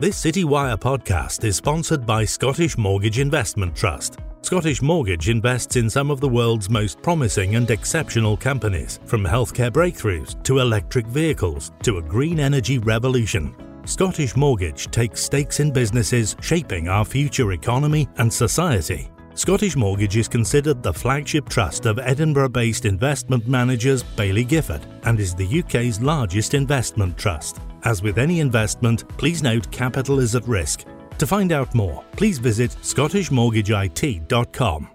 This 0.00 0.20
CityWire 0.24 0.76
podcast 0.76 1.44
is 1.44 1.54
sponsored 1.54 2.04
by 2.04 2.24
Scottish 2.24 2.76
Mortgage 2.76 3.20
Investment 3.20 3.76
Trust. 3.76 4.18
Scottish 4.42 4.82
Mortgage 4.82 5.28
invests 5.28 5.76
in 5.76 5.88
some 5.88 6.10
of 6.10 6.18
the 6.18 6.28
world's 6.28 6.68
most 6.68 7.00
promising 7.00 7.54
and 7.54 7.70
exceptional 7.70 8.36
companies, 8.36 8.98
from 9.06 9.22
healthcare 9.22 9.70
breakthroughs 9.70 10.42
to 10.42 10.58
electric 10.58 11.06
vehicles 11.06 11.70
to 11.84 11.98
a 11.98 12.02
green 12.02 12.40
energy 12.40 12.78
revolution. 12.78 13.54
Scottish 13.84 14.34
Mortgage 14.34 14.90
takes 14.90 15.22
stakes 15.22 15.60
in 15.60 15.70
businesses 15.70 16.34
shaping 16.40 16.88
our 16.88 17.04
future 17.04 17.52
economy 17.52 18.08
and 18.16 18.30
society. 18.32 19.12
Scottish 19.36 19.74
Mortgage 19.74 20.16
is 20.16 20.28
considered 20.28 20.80
the 20.80 20.92
flagship 20.92 21.48
trust 21.48 21.86
of 21.86 21.98
Edinburgh 21.98 22.50
based 22.50 22.84
investment 22.84 23.48
managers 23.48 24.04
Baillie 24.04 24.46
Gifford 24.46 24.86
and 25.02 25.18
is 25.18 25.34
the 25.34 25.60
UK's 25.60 26.00
largest 26.00 26.54
investment 26.54 27.18
trust. 27.18 27.58
As 27.82 28.00
with 28.00 28.18
any 28.18 28.38
investment, 28.38 29.08
please 29.18 29.42
note 29.42 29.68
capital 29.72 30.20
is 30.20 30.36
at 30.36 30.46
risk. 30.46 30.84
To 31.18 31.26
find 31.26 31.50
out 31.50 31.74
more, 31.74 32.04
please 32.12 32.38
visit 32.38 32.70
scottishmortgageit.com. 32.82 34.90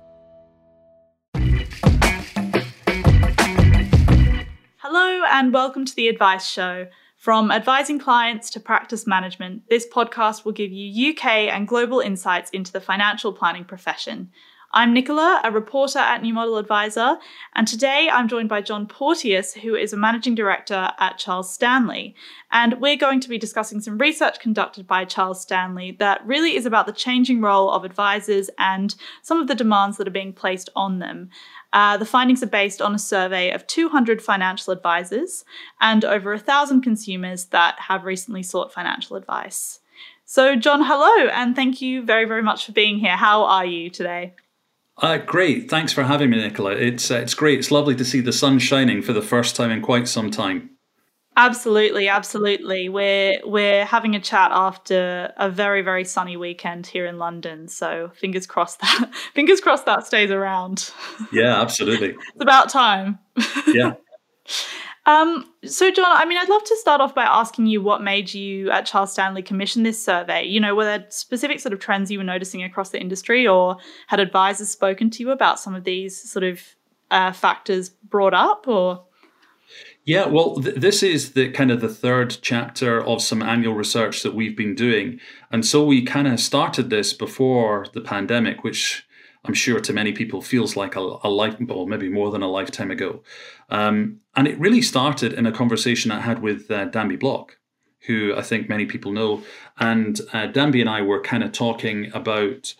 Hello, 4.77 5.23
and 5.31 5.53
welcome 5.53 5.83
to 5.83 5.93
The 5.93 6.07
Advice 6.07 6.49
Show. 6.49 6.87
From 7.19 7.51
advising 7.51 7.99
clients 7.99 8.49
to 8.51 8.61
practice 8.61 9.05
management, 9.05 9.63
this 9.69 9.85
podcast 9.85 10.45
will 10.45 10.53
give 10.53 10.71
you 10.71 11.11
UK 11.11 11.25
and 11.51 11.67
global 11.67 11.99
insights 11.99 12.49
into 12.51 12.71
the 12.71 12.79
financial 12.79 13.33
planning 13.33 13.65
profession. 13.65 14.31
I'm 14.71 14.93
Nicola, 14.93 15.41
a 15.43 15.51
reporter 15.51 15.99
at 15.99 16.21
New 16.21 16.33
Model 16.33 16.59
Adviser, 16.59 17.17
and 17.55 17.67
today 17.67 18.07
I'm 18.09 18.29
joined 18.29 18.47
by 18.47 18.61
John 18.61 18.87
Porteous, 18.87 19.55
who 19.55 19.75
is 19.75 19.91
a 19.91 19.97
managing 19.97 20.33
director 20.33 20.91
at 20.97 21.17
Charles 21.17 21.53
Stanley. 21.53 22.15
And 22.51 22.79
we're 22.79 22.95
going 22.95 23.19
to 23.19 23.29
be 23.29 23.37
discussing 23.37 23.81
some 23.81 23.97
research 23.97 24.39
conducted 24.39 24.87
by 24.87 25.03
Charles 25.03 25.41
Stanley 25.41 25.97
that 25.99 26.25
really 26.25 26.55
is 26.55 26.65
about 26.65 26.85
the 26.85 26.93
changing 26.93 27.41
role 27.41 27.69
of 27.71 27.83
advisors 27.83 28.49
and 28.59 28.95
some 29.23 29.41
of 29.41 29.47
the 29.47 29.55
demands 29.55 29.97
that 29.97 30.07
are 30.07 30.11
being 30.11 30.33
placed 30.33 30.69
on 30.73 30.99
them. 30.99 31.31
Uh, 31.71 31.97
the 31.97 32.05
findings 32.05 32.41
are 32.41 32.47
based 32.47 32.81
on 32.81 32.95
a 32.95 32.99
survey 32.99 33.51
of 33.51 33.67
200 33.67 34.21
financial 34.21 34.73
advisors 34.73 35.45
and 35.79 36.03
over 36.03 36.31
1,000 36.31 36.81
consumers 36.81 37.45
that 37.45 37.79
have 37.79 38.05
recently 38.05 38.41
sought 38.41 38.73
financial 38.73 39.15
advice. 39.15 39.79
So, 40.25 40.55
John, 40.55 40.83
hello, 40.83 41.27
and 41.29 41.55
thank 41.55 41.81
you 41.81 42.03
very, 42.03 42.25
very 42.25 42.43
much 42.43 42.65
for 42.65 42.71
being 42.71 42.99
here. 42.99 43.15
How 43.15 43.43
are 43.43 43.65
you 43.65 43.89
today? 43.89 44.33
Uh, 44.97 45.17
great. 45.17 45.69
Thanks 45.69 45.93
for 45.93 46.03
having 46.03 46.29
me, 46.29 46.37
Nicola. 46.37 46.71
It's, 46.71 47.09
uh, 47.09 47.15
it's 47.15 47.33
great. 47.33 47.59
It's 47.59 47.71
lovely 47.71 47.95
to 47.95 48.05
see 48.05 48.19
the 48.19 48.33
sun 48.33 48.59
shining 48.59 49.01
for 49.01 49.13
the 49.13 49.21
first 49.21 49.55
time 49.55 49.71
in 49.71 49.81
quite 49.81 50.07
some 50.07 50.29
time. 50.29 50.71
Absolutely, 51.37 52.09
absolutely. 52.09 52.89
We're 52.89 53.39
we're 53.45 53.85
having 53.85 54.15
a 54.15 54.19
chat 54.19 54.51
after 54.51 55.31
a 55.37 55.49
very 55.49 55.81
very 55.81 56.03
sunny 56.03 56.35
weekend 56.35 56.85
here 56.85 57.05
in 57.05 57.17
London. 57.17 57.67
So 57.67 58.11
fingers 58.15 58.45
crossed 58.45 58.79
that 58.81 59.11
fingers 59.33 59.61
crossed 59.61 59.85
that 59.85 60.05
stays 60.05 60.31
around. 60.31 60.91
Yeah, 61.31 61.61
absolutely. 61.61 62.09
it's 62.33 62.41
about 62.41 62.69
time. 62.69 63.19
Yeah. 63.67 63.93
Um, 65.05 65.51
so, 65.65 65.89
John, 65.89 66.05
I 66.07 66.25
mean, 66.25 66.37
I'd 66.37 66.49
love 66.49 66.63
to 66.65 66.75
start 66.75 67.01
off 67.01 67.15
by 67.15 67.23
asking 67.23 67.65
you 67.65 67.81
what 67.81 68.03
made 68.03 68.31
you 68.31 68.69
at 68.69 68.85
Charles 68.85 69.11
Stanley 69.11 69.41
commission 69.41 69.81
this 69.81 70.03
survey. 70.03 70.43
You 70.43 70.59
know, 70.59 70.75
were 70.75 70.83
there 70.83 71.05
specific 71.09 71.59
sort 71.59 71.73
of 71.73 71.79
trends 71.79 72.11
you 72.11 72.19
were 72.19 72.23
noticing 72.23 72.61
across 72.61 72.91
the 72.91 73.01
industry, 73.01 73.47
or 73.47 73.77
had 74.05 74.19
advisors 74.19 74.69
spoken 74.69 75.09
to 75.11 75.23
you 75.23 75.31
about 75.31 75.59
some 75.59 75.73
of 75.73 75.83
these 75.83 76.29
sort 76.29 76.43
of 76.43 76.61
uh, 77.09 77.31
factors 77.31 77.89
brought 77.89 78.35
up, 78.35 78.67
or? 78.67 79.03
Yeah, 80.09 80.25
well, 80.25 80.55
th- 80.55 80.73
this 80.73 81.03
is 81.03 81.33
the 81.33 81.51
kind 81.51 81.69
of 81.69 81.81
the 81.81 81.87
third 81.87 82.35
chapter 82.41 82.99
of 82.99 83.21
some 83.21 83.43
annual 83.43 83.75
research 83.75 84.23
that 84.23 84.33
we've 84.33 84.57
been 84.57 84.73
doing, 84.73 85.19
and 85.51 85.63
so 85.63 85.85
we 85.85 86.01
kind 86.01 86.27
of 86.27 86.39
started 86.39 86.89
this 86.89 87.13
before 87.13 87.85
the 87.93 88.01
pandemic, 88.01 88.63
which 88.63 89.05
I'm 89.45 89.53
sure 89.53 89.79
to 89.79 89.93
many 89.93 90.11
people 90.11 90.41
feels 90.41 90.75
like 90.75 90.95
a, 90.95 91.19
a 91.23 91.29
life, 91.29 91.57
well, 91.59 91.85
maybe 91.85 92.09
more 92.09 92.31
than 92.31 92.41
a 92.41 92.49
lifetime 92.49 92.89
ago. 92.89 93.21
Um, 93.69 94.21
and 94.35 94.47
it 94.47 94.59
really 94.59 94.81
started 94.81 95.31
in 95.33 95.45
a 95.45 95.51
conversation 95.51 96.09
I 96.09 96.21
had 96.21 96.41
with 96.41 96.71
uh, 96.71 96.85
Danby 96.85 97.17
Bloch, 97.17 97.59
who 98.07 98.33
I 98.35 98.41
think 98.41 98.67
many 98.67 98.87
people 98.87 99.11
know. 99.11 99.43
And 99.77 100.19
uh, 100.33 100.47
Danby 100.47 100.81
and 100.81 100.89
I 100.89 101.03
were 101.03 101.21
kind 101.21 101.43
of 101.43 101.51
talking 101.51 102.11
about 102.15 102.73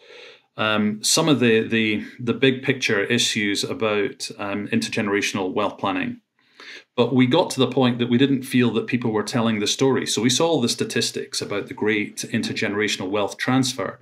um, 0.58 1.04
some 1.04 1.30
of 1.30 1.40
the, 1.40 1.68
the, 1.68 2.04
the 2.20 2.34
big 2.34 2.64
picture 2.64 3.04
issues 3.04 3.64
about 3.64 4.32
um, 4.40 4.68
intergenerational 4.70 5.54
wealth 5.54 5.78
planning. 5.78 6.22
But 7.00 7.16
we 7.16 7.28
got 7.28 7.50
to 7.52 7.62
the 7.62 7.72
point 7.72 7.98
that 8.00 8.10
we 8.10 8.18
didn't 8.18 8.44
feel 8.44 8.74
that 8.74 8.88
people 8.88 9.12
were 9.12 9.24
telling 9.24 9.62
the 9.62 9.68
story. 9.68 10.06
So 10.06 10.22
we 10.22 10.30
saw 10.30 10.50
all 10.50 10.60
the 10.60 10.68
statistics 10.68 11.42
about 11.42 11.68
the 11.68 11.74
great 11.74 12.26
intergenerational 12.34 13.10
wealth 13.10 13.38
transfer. 13.38 14.02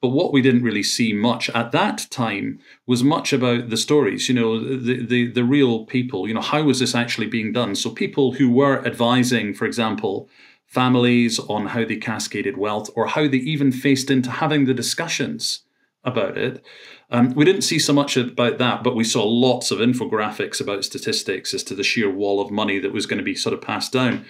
But 0.00 0.12
what 0.16 0.32
we 0.32 0.40
didn't 0.40 0.62
really 0.62 0.82
see 0.82 1.12
much 1.12 1.50
at 1.50 1.72
that 1.72 2.06
time 2.08 2.58
was 2.86 3.04
much 3.04 3.34
about 3.34 3.68
the 3.68 3.76
stories, 3.76 4.30
you 4.30 4.34
know, 4.34 4.58
the, 4.60 5.04
the, 5.04 5.30
the 5.30 5.44
real 5.44 5.84
people, 5.84 6.26
you 6.26 6.32
know, 6.32 6.40
how 6.40 6.62
was 6.62 6.78
this 6.78 6.94
actually 6.94 7.26
being 7.26 7.52
done? 7.52 7.74
So 7.74 7.90
people 7.90 8.32
who 8.32 8.48
were 8.48 8.82
advising, 8.86 9.52
for 9.52 9.66
example, 9.66 10.26
families 10.64 11.38
on 11.38 11.66
how 11.66 11.84
they 11.84 11.96
cascaded 11.96 12.56
wealth 12.56 12.88
or 12.96 13.08
how 13.08 13.28
they 13.28 13.36
even 13.36 13.70
faced 13.72 14.10
into 14.10 14.30
having 14.30 14.64
the 14.64 14.72
discussions 14.72 15.64
about 16.02 16.38
it. 16.38 16.64
Um, 17.10 17.32
we 17.34 17.44
didn't 17.44 17.62
see 17.62 17.78
so 17.78 17.92
much 17.92 18.16
about 18.16 18.58
that, 18.58 18.84
but 18.84 18.94
we 18.94 19.04
saw 19.04 19.24
lots 19.24 19.70
of 19.70 19.78
infographics 19.78 20.60
about 20.60 20.84
statistics 20.84 21.54
as 21.54 21.62
to 21.64 21.74
the 21.74 21.82
sheer 21.82 22.10
wall 22.10 22.40
of 22.40 22.50
money 22.50 22.78
that 22.78 22.92
was 22.92 23.06
going 23.06 23.18
to 23.18 23.24
be 23.24 23.34
sort 23.34 23.54
of 23.54 23.62
passed 23.62 23.92
down. 23.92 24.26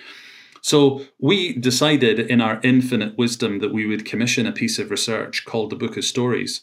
So 0.60 1.04
we 1.18 1.54
decided 1.54 2.18
in 2.18 2.40
our 2.40 2.60
infinite 2.62 3.16
wisdom 3.16 3.58
that 3.60 3.72
we 3.72 3.86
would 3.86 4.04
commission 4.04 4.46
a 4.46 4.52
piece 4.52 4.78
of 4.78 4.90
research 4.90 5.44
called 5.44 5.70
the 5.70 5.76
Book 5.76 5.96
of 5.96 6.04
Stories. 6.04 6.62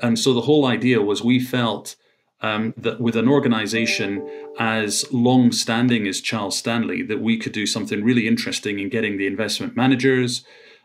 And 0.00 0.18
so 0.18 0.32
the 0.32 0.42
whole 0.42 0.66
idea 0.66 1.02
was 1.02 1.22
we 1.22 1.38
felt 1.38 1.96
um, 2.40 2.74
that 2.76 3.00
with 3.00 3.16
an 3.16 3.28
organization 3.28 4.28
as 4.58 5.10
long 5.12 5.52
standing 5.52 6.06
as 6.06 6.20
Charles 6.20 6.58
Stanley, 6.58 7.02
that 7.02 7.20
we 7.20 7.38
could 7.38 7.52
do 7.52 7.66
something 7.66 8.02
really 8.02 8.26
interesting 8.26 8.78
in 8.80 8.88
getting 8.88 9.18
the 9.18 9.26
investment 9.26 9.76
managers, 9.76 10.44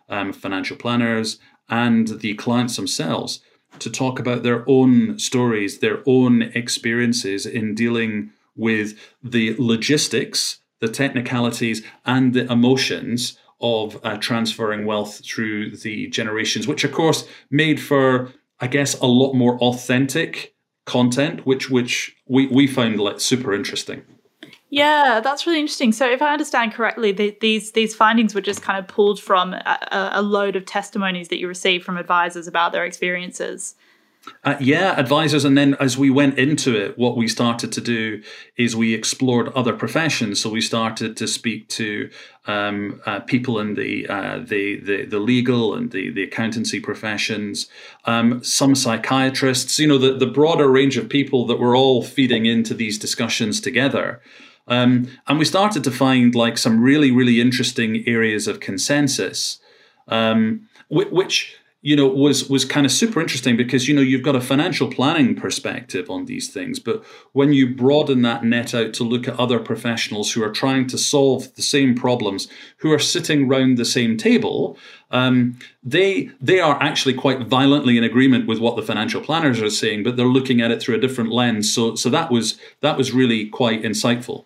um, 0.09 0.31
financial 0.31 0.77
planners, 0.77 1.39
and 1.69 2.19
the 2.19 2.35
clients 2.35 2.75
themselves 2.75 3.41
to 3.77 3.89
talk 3.89 4.19
about 4.19 4.43
their 4.43 4.63
own 4.67 5.19
stories, 5.19 5.79
their 5.79 6.01
own 6.05 6.41
experiences 6.41 7.45
in 7.45 7.75
dealing 7.75 8.31
with 8.55 8.97
the 9.23 9.55
logistics 9.57 10.59
the 10.79 10.87
technicalities 10.87 11.83
and 12.05 12.33
the 12.33 12.51
emotions 12.51 13.37
of 13.61 13.99
uh, 14.03 14.17
transferring 14.17 14.85
wealth 14.85 15.21
through 15.25 15.75
the 15.75 16.07
generations, 16.07 16.67
which 16.67 16.83
of 16.83 16.91
course 16.91 17.27
made 17.49 17.81
for, 17.81 18.31
I 18.59 18.67
guess, 18.67 18.97
a 18.99 19.05
lot 19.05 19.33
more 19.33 19.59
authentic 19.59 20.55
content, 20.85 21.45
which 21.45 21.69
which 21.69 22.15
we, 22.25 22.47
we 22.47 22.67
found 22.67 22.99
like 22.99 23.19
super 23.19 23.53
interesting. 23.53 24.03
Yeah, 24.71 25.19
that's 25.23 25.47
really 25.47 25.59
interesting. 25.59 25.91
So, 25.91 26.07
if 26.09 26.21
I 26.21 26.31
understand 26.31 26.73
correctly, 26.73 27.11
the, 27.11 27.35
these 27.41 27.71
these 27.71 27.95
findings 27.95 28.35
were 28.35 28.41
just 28.41 28.61
kind 28.61 28.77
of 28.77 28.87
pulled 28.87 29.19
from 29.19 29.53
a, 29.53 30.11
a 30.13 30.21
load 30.21 30.55
of 30.55 30.65
testimonies 30.65 31.29
that 31.29 31.39
you 31.39 31.47
received 31.47 31.83
from 31.83 31.97
advisors 31.97 32.47
about 32.47 32.71
their 32.71 32.85
experiences. 32.85 33.75
Uh, 34.43 34.57
yeah, 34.59 34.99
advisors. 34.99 35.45
And 35.45 35.57
then 35.57 35.75
as 35.79 35.97
we 35.97 36.09
went 36.09 36.37
into 36.37 36.75
it, 36.75 36.97
what 36.97 37.15
we 37.15 37.27
started 37.27 37.71
to 37.71 37.81
do 37.81 38.21
is 38.57 38.75
we 38.75 38.93
explored 38.93 39.47
other 39.49 39.73
professions. 39.73 40.41
So 40.41 40.49
we 40.49 40.61
started 40.61 41.15
to 41.17 41.27
speak 41.27 41.67
to 41.69 42.09
um, 42.45 43.01
uh, 43.05 43.21
people 43.21 43.59
in 43.59 43.75
the, 43.75 44.07
uh, 44.07 44.39
the, 44.39 44.81
the 44.81 45.05
the 45.05 45.19
legal 45.19 45.73
and 45.73 45.91
the 45.91 46.11
the 46.11 46.23
accountancy 46.23 46.79
professions, 46.79 47.69
um, 48.05 48.43
some 48.43 48.75
psychiatrists. 48.75 49.79
You 49.79 49.87
know, 49.87 49.97
the 49.97 50.13
the 50.13 50.27
broader 50.27 50.69
range 50.69 50.97
of 50.97 51.09
people 51.09 51.47
that 51.47 51.57
were 51.57 51.75
all 51.75 52.03
feeding 52.03 52.45
into 52.45 52.73
these 52.73 52.99
discussions 52.99 53.59
together. 53.59 54.21
Um, 54.69 55.09
and 55.27 55.39
we 55.39 55.45
started 55.45 55.83
to 55.83 55.91
find 55.91 56.35
like 56.35 56.57
some 56.57 56.81
really 56.81 57.11
really 57.11 57.41
interesting 57.41 58.03
areas 58.07 58.47
of 58.47 58.59
consensus, 58.59 59.59
um, 60.07 60.67
which 60.89 61.59
you 61.81 61.95
know 61.95 62.07
was 62.07 62.49
was 62.49 62.65
kind 62.65 62.85
of 62.85 62.91
super 62.91 63.21
interesting 63.21 63.55
because 63.55 63.87
you 63.87 63.95
know 63.95 64.01
you've 64.01 64.23
got 64.23 64.35
a 64.35 64.41
financial 64.41 64.89
planning 64.89 65.33
perspective 65.33 66.09
on 66.09 66.25
these 66.25 66.49
things. 66.49 66.77
But 66.79 67.03
when 67.31 67.53
you 67.53 67.73
broaden 67.73 68.21
that 68.23 68.43
net 68.43 68.75
out 68.75 68.93
to 68.95 69.03
look 69.03 69.27
at 69.27 69.39
other 69.39 69.59
professionals 69.59 70.33
who 70.33 70.43
are 70.43 70.51
trying 70.51 70.87
to 70.87 70.97
solve 70.97 71.55
the 71.55 71.61
same 71.61 71.95
problems 71.95 72.49
who 72.77 72.91
are 72.91 72.99
sitting 72.99 73.47
round 73.47 73.77
the 73.77 73.85
same 73.85 74.17
table 74.17 74.77
um, 75.11 75.57
they 75.81 76.29
they 76.41 76.59
are 76.59 76.81
actually 76.83 77.13
quite 77.13 77.47
violently 77.47 77.97
in 77.97 78.03
agreement 78.03 78.45
with 78.45 78.59
what 78.59 78.75
the 78.75 78.83
financial 78.83 79.21
planners 79.21 79.61
are 79.61 79.69
saying 79.69 80.03
but 80.03 80.17
they're 80.17 80.25
looking 80.25 80.61
at 80.61 80.71
it 80.71 80.81
through 80.81 80.95
a 80.95 80.99
different 80.99 81.31
lens. 81.31 81.73
So 81.73 81.95
so 81.95 82.09
that 82.09 82.29
was 82.29 82.59
that 82.81 82.97
was 82.97 83.13
really 83.13 83.47
quite 83.47 83.83
insightful 83.83 84.45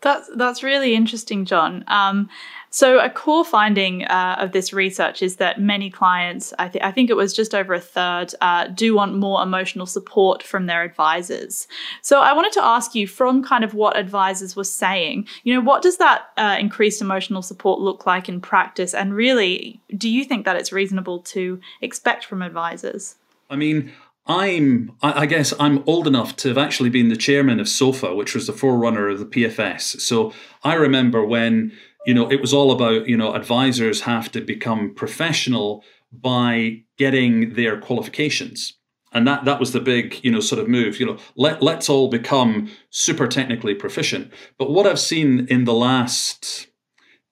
that's 0.00 0.30
that's 0.36 0.62
really 0.62 0.94
interesting 0.94 1.44
john 1.44 1.84
um, 1.88 2.28
So, 2.76 2.98
a 2.98 3.08
core 3.08 3.42
finding 3.42 4.04
uh, 4.04 4.36
of 4.38 4.52
this 4.52 4.70
research 4.70 5.22
is 5.22 5.36
that 5.36 5.58
many 5.58 5.88
clients, 5.88 6.52
I, 6.58 6.68
th- 6.68 6.84
I 6.84 6.90
think 6.90 7.08
it 7.08 7.16
was 7.16 7.32
just 7.32 7.54
over 7.54 7.72
a 7.72 7.80
third, 7.80 8.34
uh, 8.42 8.66
do 8.66 8.94
want 8.94 9.16
more 9.16 9.42
emotional 9.42 9.86
support 9.86 10.42
from 10.42 10.66
their 10.66 10.82
advisors. 10.82 11.68
So, 12.02 12.20
I 12.20 12.34
wanted 12.34 12.52
to 12.52 12.62
ask 12.62 12.94
you 12.94 13.06
from 13.06 13.42
kind 13.42 13.64
of 13.64 13.72
what 13.72 13.96
advisors 13.96 14.56
were 14.56 14.64
saying, 14.64 15.26
you 15.42 15.54
know, 15.54 15.62
what 15.62 15.80
does 15.80 15.96
that 15.96 16.26
uh, 16.36 16.58
increased 16.60 17.00
emotional 17.00 17.40
support 17.40 17.80
look 17.80 18.04
like 18.04 18.28
in 18.28 18.42
practice? 18.42 18.92
And 18.92 19.14
really, 19.14 19.80
do 19.96 20.10
you 20.10 20.22
think 20.22 20.44
that 20.44 20.56
it's 20.56 20.70
reasonable 20.70 21.20
to 21.20 21.58
expect 21.80 22.26
from 22.26 22.42
advisors? 22.42 23.16
I 23.48 23.56
mean, 23.56 23.90
I'm, 24.26 24.92
I 25.02 25.26
guess 25.26 25.54
I'm 25.60 25.84
old 25.86 26.08
enough 26.08 26.34
to 26.36 26.48
have 26.48 26.58
actually 26.58 26.90
been 26.90 27.08
the 27.08 27.16
chairman 27.16 27.60
of 27.60 27.68
SOFA, 27.68 28.14
which 28.14 28.34
was 28.34 28.48
the 28.48 28.52
forerunner 28.52 29.08
of 29.08 29.20
the 29.20 29.26
PFS. 29.26 30.00
So 30.00 30.32
I 30.64 30.74
remember 30.74 31.24
when, 31.24 31.72
you 32.06 32.14
know, 32.14 32.30
it 32.30 32.40
was 32.40 32.52
all 32.52 32.72
about, 32.72 33.06
you 33.06 33.16
know, 33.16 33.34
advisors 33.34 34.00
have 34.02 34.32
to 34.32 34.40
become 34.40 34.94
professional 34.94 35.84
by 36.10 36.82
getting 36.98 37.54
their 37.54 37.80
qualifications. 37.80 38.74
And 39.12 39.26
that, 39.28 39.44
that 39.44 39.60
was 39.60 39.72
the 39.72 39.80
big, 39.80 40.22
you 40.24 40.32
know, 40.32 40.40
sort 40.40 40.60
of 40.60 40.68
move, 40.68 40.98
you 40.98 41.06
know, 41.06 41.18
let, 41.36 41.62
let's 41.62 41.88
all 41.88 42.08
become 42.08 42.68
super 42.90 43.28
technically 43.28 43.74
proficient. 43.74 44.32
But 44.58 44.72
what 44.72 44.86
I've 44.86 45.00
seen 45.00 45.46
in 45.48 45.64
the 45.64 45.72
last 45.72 46.66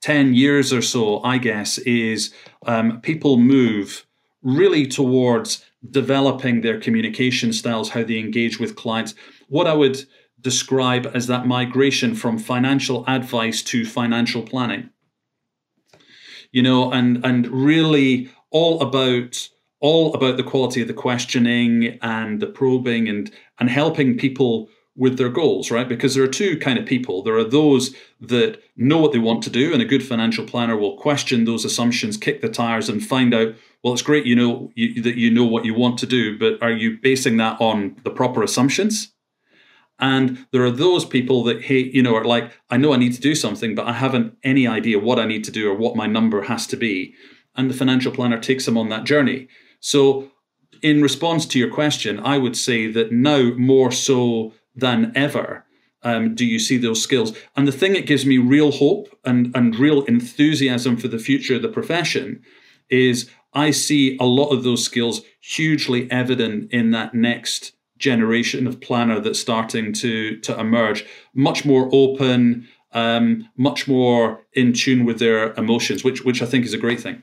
10 0.02 0.34
years 0.34 0.72
or 0.72 0.80
so, 0.80 1.22
I 1.22 1.38
guess, 1.38 1.78
is 1.78 2.32
um, 2.66 3.00
people 3.00 3.36
move 3.36 4.06
really 4.44 4.86
towards 4.86 5.64
developing 5.90 6.60
their 6.60 6.78
communication 6.78 7.52
styles, 7.52 7.90
how 7.90 8.04
they 8.04 8.18
engage 8.18 8.60
with 8.60 8.76
clients. 8.76 9.14
What 9.48 9.66
I 9.66 9.74
would 9.74 10.04
describe 10.40 11.10
as 11.14 11.26
that 11.26 11.46
migration 11.46 12.14
from 12.14 12.38
financial 12.38 13.04
advice 13.08 13.62
to 13.62 13.84
financial 13.84 14.42
planning. 14.42 14.90
You 16.52 16.62
know, 16.62 16.92
and 16.92 17.24
and 17.24 17.48
really 17.48 18.30
all 18.50 18.80
about 18.80 19.48
all 19.80 20.14
about 20.14 20.36
the 20.36 20.44
quality 20.44 20.80
of 20.80 20.88
the 20.88 20.94
questioning 20.94 21.98
and 22.00 22.40
the 22.40 22.46
probing 22.46 23.08
and 23.08 23.32
and 23.58 23.68
helping 23.68 24.16
people 24.16 24.68
with 24.96 25.18
their 25.18 25.28
goals, 25.28 25.70
right? 25.70 25.88
Because 25.88 26.14
there 26.14 26.22
are 26.22 26.28
two 26.28 26.56
kind 26.58 26.78
of 26.78 26.86
people. 26.86 27.22
There 27.22 27.36
are 27.36 27.44
those 27.44 27.94
that 28.20 28.60
know 28.76 28.98
what 28.98 29.12
they 29.12 29.18
want 29.18 29.42
to 29.42 29.50
do, 29.50 29.72
and 29.72 29.82
a 29.82 29.86
good 29.86 30.06
financial 30.06 30.46
planner 30.46 30.76
will 30.76 30.96
question 30.96 31.44
those 31.44 31.64
assumptions, 31.64 32.16
kick 32.16 32.40
the 32.40 32.48
tires, 32.48 32.88
and 32.88 33.04
find 33.04 33.34
out 33.34 33.54
well, 33.84 33.92
it's 33.92 34.02
great 34.02 34.24
you 34.24 34.34
know 34.34 34.70
you, 34.74 35.02
that 35.02 35.16
you 35.16 35.30
know 35.30 35.44
what 35.44 35.66
you 35.66 35.74
want 35.74 35.98
to 35.98 36.06
do, 36.06 36.38
but 36.38 36.60
are 36.62 36.72
you 36.72 36.96
basing 37.02 37.36
that 37.36 37.60
on 37.60 37.96
the 38.02 38.10
proper 38.10 38.42
assumptions? 38.42 39.12
And 39.98 40.46
there 40.52 40.64
are 40.64 40.70
those 40.70 41.04
people 41.04 41.44
that 41.44 41.62
hate, 41.62 41.94
you 41.94 42.02
know, 42.02 42.16
are 42.16 42.24
like, 42.24 42.50
I 42.70 42.78
know 42.78 42.92
I 42.92 42.96
need 42.96 43.12
to 43.12 43.20
do 43.20 43.34
something, 43.34 43.74
but 43.74 43.86
I 43.86 43.92
haven't 43.92 44.36
any 44.42 44.66
idea 44.66 44.98
what 44.98 45.20
I 45.20 45.26
need 45.26 45.44
to 45.44 45.52
do 45.52 45.70
or 45.70 45.74
what 45.74 45.96
my 45.96 46.06
number 46.06 46.42
has 46.42 46.66
to 46.68 46.76
be. 46.76 47.14
And 47.54 47.70
the 47.70 47.74
financial 47.74 48.10
planner 48.10 48.40
takes 48.40 48.64
them 48.64 48.76
on 48.76 48.88
that 48.88 49.04
journey. 49.04 49.48
So, 49.80 50.30
in 50.82 51.02
response 51.02 51.46
to 51.46 51.58
your 51.58 51.70
question, 51.70 52.18
I 52.20 52.38
would 52.38 52.56
say 52.56 52.90
that 52.90 53.12
now 53.12 53.52
more 53.56 53.92
so 53.92 54.52
than 54.74 55.12
ever, 55.14 55.64
um, 56.02 56.34
do 56.34 56.44
you 56.44 56.58
see 56.58 56.76
those 56.76 57.02
skills? 57.02 57.36
And 57.56 57.66
the 57.66 57.72
thing 57.72 57.94
that 57.94 58.06
gives 58.06 58.26
me 58.26 58.38
real 58.38 58.72
hope 58.72 59.08
and, 59.24 59.50
and 59.54 59.76
real 59.76 60.02
enthusiasm 60.04 60.96
for 60.96 61.08
the 61.08 61.18
future 61.18 61.56
of 61.56 61.62
the 61.62 61.68
profession 61.68 62.42
is 62.90 63.30
I 63.54 63.70
see 63.70 64.16
a 64.18 64.24
lot 64.24 64.50
of 64.50 64.64
those 64.64 64.84
skills 64.84 65.22
hugely 65.40 66.10
evident 66.10 66.72
in 66.72 66.90
that 66.90 67.14
next 67.14 67.72
generation 67.98 68.66
of 68.66 68.80
planner 68.80 69.20
that's 69.20 69.40
starting 69.40 69.92
to 69.92 70.36
to 70.40 70.58
emerge. 70.58 71.06
Much 71.32 71.64
more 71.64 71.88
open, 71.92 72.66
um, 72.92 73.48
much 73.56 73.86
more 73.88 74.44
in 74.52 74.72
tune 74.72 75.04
with 75.04 75.18
their 75.18 75.54
emotions, 75.54 76.04
which 76.04 76.24
which 76.24 76.42
I 76.42 76.46
think 76.46 76.64
is 76.64 76.74
a 76.74 76.78
great 76.78 77.00
thing. 77.00 77.22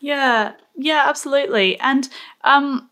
Yeah, 0.00 0.52
yeah, 0.76 1.04
absolutely. 1.06 1.78
And 1.80 2.08
um, 2.44 2.87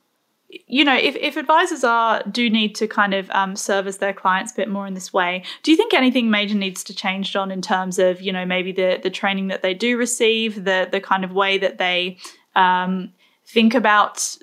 you 0.49 0.85
know, 0.85 0.97
if, 0.97 1.17
if 1.17 1.37
advisors 1.37 1.83
are 1.85 2.23
do 2.31 2.49
need 2.49 2.75
to 2.77 2.87
kind 2.87 3.15
of 3.15 3.31
um, 3.31 3.57
service 3.57 3.97
their 3.97 4.13
clients 4.13 4.53
a 4.53 4.57
bit 4.57 4.69
more 4.69 4.87
in 4.87 4.95
this 4.95 5.13
way, 5.13 5.43
do 5.63 5.71
you 5.71 5.77
think 5.77 5.93
anything 5.93 6.31
major 6.31 6.55
needs 6.55 6.85
to 6.85 6.95
change, 6.95 7.33
John, 7.33 7.51
in 7.51 7.63
terms 7.63 7.99
of 7.99 8.21
you 8.21 8.33
know 8.33 8.45
maybe 8.47 8.73
the 8.73 9.01
the 9.03 9.11
training 9.11 9.49
that 9.49 9.63
they 9.63 9.75
do 9.75 9.97
receive, 9.97 10.65
the 10.65 10.89
the 10.91 11.01
kind 11.01 11.25
of 11.25 11.33
way 11.33 11.59
that 11.59 11.79
they 11.79 12.17
um, 12.55 13.13
think 13.45 13.75
about 13.75 14.37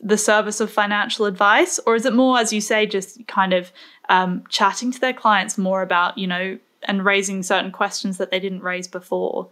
the 0.00 0.18
service 0.18 0.60
of 0.60 0.70
financial 0.70 1.24
advice, 1.24 1.78
or 1.86 1.94
is 1.94 2.04
it 2.04 2.12
more, 2.12 2.38
as 2.38 2.52
you 2.52 2.60
say, 2.60 2.84
just 2.84 3.26
kind 3.26 3.52
of 3.52 3.72
um, 4.08 4.44
chatting 4.48 4.90
to 4.92 5.00
their 5.00 5.14
clients 5.14 5.56
more 5.56 5.82
about 5.82 6.18
you 6.18 6.26
know 6.26 6.58
and 6.82 7.04
raising 7.04 7.42
certain 7.42 7.70
questions 7.70 8.18
that 8.18 8.30
they 8.30 8.40
didn't 8.40 8.62
raise 8.62 8.88
before? 8.88 9.48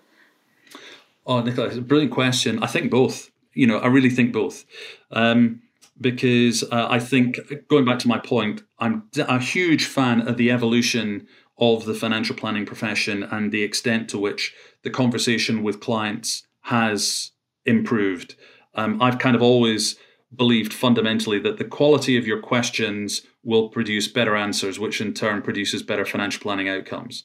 Oh, 1.27 1.41
Nicola, 1.41 1.69
it's 1.69 1.77
a 1.77 1.81
brilliant 1.81 2.13
question. 2.13 2.63
I 2.63 2.67
think 2.67 2.91
both. 2.91 3.31
You 3.55 3.67
know, 3.67 3.79
I 3.79 3.87
really 3.87 4.11
think 4.11 4.33
both. 4.33 4.65
Um, 5.11 5.63
because 6.03 6.63
uh, 6.65 6.87
I 6.91 6.99
think, 6.99 7.39
going 7.69 7.85
back 7.85 7.99
to 8.01 8.09
my 8.09 8.19
point, 8.19 8.63
I'm 8.79 9.05
a 9.17 9.39
huge 9.39 9.87
fan 9.87 10.29
of 10.29 10.37
the 10.37 10.51
evolution 10.51 11.27
of 11.59 11.85
the 11.85 11.95
financial 11.95 12.37
planning 12.37 12.67
profession 12.67 13.23
and 13.23 13.53
the 13.53 13.63
extent 13.63 14.09
to 14.11 14.19
which 14.19 14.55
the 14.83 14.91
conversation 14.91 15.63
with 15.63 15.81
clients 15.81 16.47
has 16.63 17.31
improved. 17.65 18.35
Um, 18.75 19.01
I've 19.01 19.19
kind 19.19 19.37
of 19.37 19.43
always 19.43 19.97
believed 20.35 20.73
fundamentally 20.73 21.39
that 21.39 21.59
the 21.59 21.65
quality 21.65 22.17
of 22.17 22.27
your 22.27 22.41
questions 22.41 23.23
will 23.45 23.69
produce 23.69 24.09
better 24.09 24.35
answers, 24.35 24.79
which 24.79 25.01
in 25.01 25.13
turn 25.15 25.43
produces 25.43 25.83
better 25.83 26.05
financial 26.05 26.41
planning 26.41 26.69
outcomes. 26.69 27.25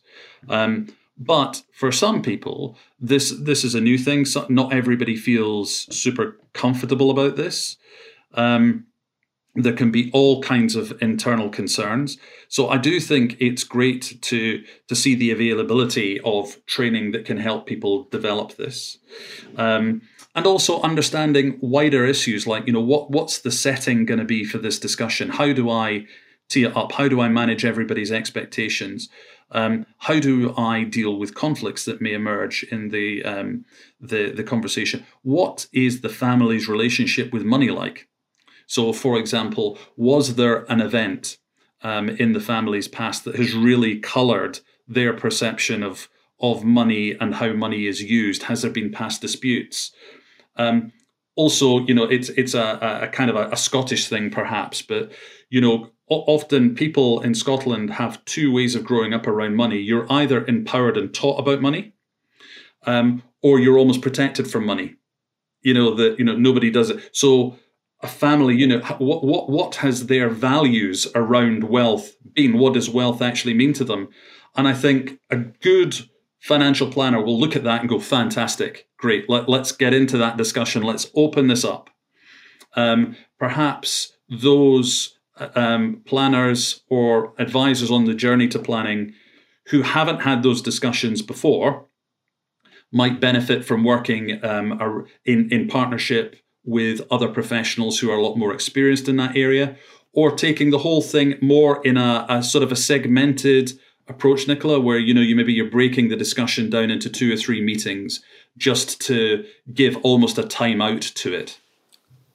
Um, 0.49 0.87
but 1.17 1.63
for 1.71 1.91
some 1.91 2.21
people, 2.21 2.77
this 2.99 3.31
this 3.31 3.63
is 3.63 3.73
a 3.73 3.81
new 3.81 3.97
thing. 3.97 4.25
So 4.25 4.45
not 4.49 4.73
everybody 4.73 5.15
feels 5.15 5.87
super 5.95 6.37
comfortable 6.53 7.09
about 7.09 7.37
this. 7.37 7.77
Um, 8.37 8.87
there 9.57 9.73
can 9.73 9.89
be 9.91 10.11
all 10.13 10.41
kinds 10.41 10.75
of 10.75 10.93
internal 11.01 11.49
concerns. 11.49 12.17
So 12.47 12.69
I 12.69 12.77
do 12.77 12.99
think 12.99 13.35
it's 13.39 13.63
great 13.63 14.17
to 14.21 14.63
to 14.87 14.95
see 14.95 15.15
the 15.15 15.31
availability 15.31 16.19
of 16.21 16.63
training 16.67 17.11
that 17.11 17.25
can 17.25 17.37
help 17.37 17.65
people 17.65 18.03
develop 18.05 18.55
this, 18.55 18.99
um, 19.57 20.01
and 20.35 20.45
also 20.45 20.81
understanding 20.81 21.57
wider 21.59 22.05
issues 22.05 22.45
like 22.45 22.67
you 22.67 22.73
know 22.73 22.81
what 22.81 23.09
what's 23.09 23.39
the 23.39 23.51
setting 23.51 24.05
going 24.05 24.19
to 24.19 24.25
be 24.25 24.43
for 24.43 24.59
this 24.59 24.79
discussion? 24.79 25.29
How 25.29 25.51
do 25.53 25.69
I 25.69 26.05
tee 26.49 26.63
it 26.63 26.77
up? 26.77 26.91
How 26.93 27.07
do 27.07 27.19
I 27.19 27.27
manage 27.27 27.65
everybody's 27.65 28.11
expectations? 28.11 29.09
Um, 29.51 29.85
how 29.99 30.19
do 30.19 30.53
I 30.57 30.83
deal 30.83 31.17
with 31.17 31.33
conflicts 31.33 31.85
that 31.85 32.01
may 32.01 32.13
emerge 32.13 32.63
in 32.71 32.89
the 32.89 33.23
um, 33.23 33.65
the 33.99 34.31
the 34.31 34.43
conversation? 34.43 35.05
What 35.23 35.67
is 35.73 36.01
the 36.01 36.09
family's 36.09 36.67
relationship 36.67 37.33
with 37.33 37.43
money 37.43 37.71
like? 37.71 38.07
So, 38.67 38.93
for 38.93 39.17
example, 39.17 39.79
was 39.95 40.35
there 40.35 40.69
an 40.71 40.81
event 40.81 41.37
um, 41.81 42.09
in 42.09 42.33
the 42.33 42.39
family's 42.39 42.87
past 42.87 43.23
that 43.25 43.35
has 43.35 43.55
really 43.55 43.97
coloured 43.97 44.59
their 44.87 45.13
perception 45.13 45.83
of 45.83 46.09
of 46.39 46.63
money 46.63 47.13
and 47.19 47.35
how 47.35 47.53
money 47.53 47.87
is 47.87 48.01
used? 48.01 48.43
Has 48.43 48.61
there 48.61 48.71
been 48.71 48.91
past 48.91 49.21
disputes? 49.21 49.91
Um, 50.55 50.91
also, 51.35 51.79
you 51.85 51.93
know, 51.93 52.03
it's 52.03 52.29
it's 52.29 52.53
a, 52.53 52.99
a 53.03 53.07
kind 53.07 53.29
of 53.29 53.35
a, 53.35 53.49
a, 53.49 53.57
Scottish 53.57 54.07
thing, 54.07 54.29
perhaps, 54.29 54.81
but 54.81 55.11
you 55.49 55.61
know, 55.61 55.89
often 56.07 56.75
people 56.75 57.21
in 57.21 57.35
Scotland 57.35 57.91
have 57.91 58.23
two 58.25 58.51
ways 58.51 58.75
of 58.75 58.83
growing 58.83 59.13
up 59.13 59.27
around 59.27 59.55
money. 59.55 59.77
You're 59.77 60.11
either 60.11 60.45
empowered 60.45 60.97
and 60.97 61.13
taught 61.13 61.39
about 61.39 61.61
money, 61.61 61.93
um, 62.85 63.23
or 63.41 63.59
you're 63.59 63.77
almost 63.77 64.01
protected 64.01 64.49
from 64.49 64.65
money. 64.65 64.95
You 65.61 65.73
know 65.73 65.93
that 65.95 66.17
you 66.19 66.25
know 66.25 66.35
nobody 66.35 66.71
does 66.71 66.89
it. 66.89 67.09
So 67.13 67.57
a 68.01 68.07
family 68.07 68.55
unit 68.55 68.83
what 69.01 69.23
what 69.23 69.49
what 69.49 69.75
has 69.75 70.05
their 70.05 70.29
values 70.29 71.07
around 71.15 71.63
wealth 71.63 72.15
been? 72.33 72.57
What 72.57 72.73
does 72.73 72.89
wealth 72.89 73.21
actually 73.21 73.53
mean 73.53 73.73
to 73.73 73.83
them? 73.83 74.09
And 74.55 74.67
i 74.67 74.73
think 74.73 75.19
a 75.29 75.37
good 75.37 75.95
financial 76.39 76.89
planner 76.89 77.21
will 77.21 77.39
look 77.39 77.55
at 77.55 77.63
that 77.63 77.81
and 77.81 77.89
go 77.89 77.99
fantastic. 77.99 78.87
Great. 78.97 79.29
Let, 79.29 79.49
let's 79.49 79.71
get 79.71 79.93
into 79.93 80.17
that 80.17 80.37
discussion. 80.37 80.83
Let's 80.83 81.11
open 81.15 81.47
this 81.47 81.65
up. 81.65 81.89
Um, 82.75 83.15
perhaps 83.39 84.13
those 84.29 85.17
um, 85.55 86.01
planners 86.05 86.81
or 86.89 87.33
advisors 87.37 87.91
on 87.91 88.05
the 88.05 88.13
journey 88.13 88.47
to 88.49 88.59
planning 88.59 89.13
who 89.67 89.81
haven't 89.81 90.21
had 90.21 90.43
those 90.43 90.61
discussions 90.61 91.21
before 91.21 91.85
might 92.91 93.19
benefit 93.19 93.65
from 93.65 93.83
working 93.83 94.43
um, 94.45 95.05
in, 95.25 95.51
in 95.51 95.67
partnership 95.67 96.37
with 96.67 97.01
other 97.09 97.29
professionals 97.29 97.97
who 97.97 98.11
are 98.11 98.17
a 98.17 98.21
lot 98.21 98.35
more 98.35 98.53
experienced 98.53 99.09
in 99.09 99.15
that 99.15 99.35
area, 99.35 99.75
or 100.13 100.31
taking 100.31 100.69
the 100.69 100.79
whole 100.79 101.01
thing 101.01 101.35
more 101.41 101.81
in 101.83 101.97
a, 101.97 102.25
a 102.29 102.43
sort 102.43 102.63
of 102.63 102.71
a 102.71 102.75
segmented 102.75 103.71
approach, 104.07 104.47
Nicola, 104.47 104.79
where 104.79 104.99
you 104.99 105.13
know 105.13 105.21
you 105.21 105.35
maybe 105.35 105.53
you're 105.53 105.71
breaking 105.71 106.09
the 106.09 106.15
discussion 106.15 106.69
down 106.69 106.91
into 106.91 107.09
two 107.09 107.33
or 107.33 107.37
three 107.37 107.61
meetings 107.61 108.21
just 108.57 108.99
to 109.01 109.45
give 109.73 109.97
almost 110.03 110.37
a 110.37 110.43
time 110.43 110.81
out 110.81 111.01
to 111.01 111.33
it. 111.33 111.59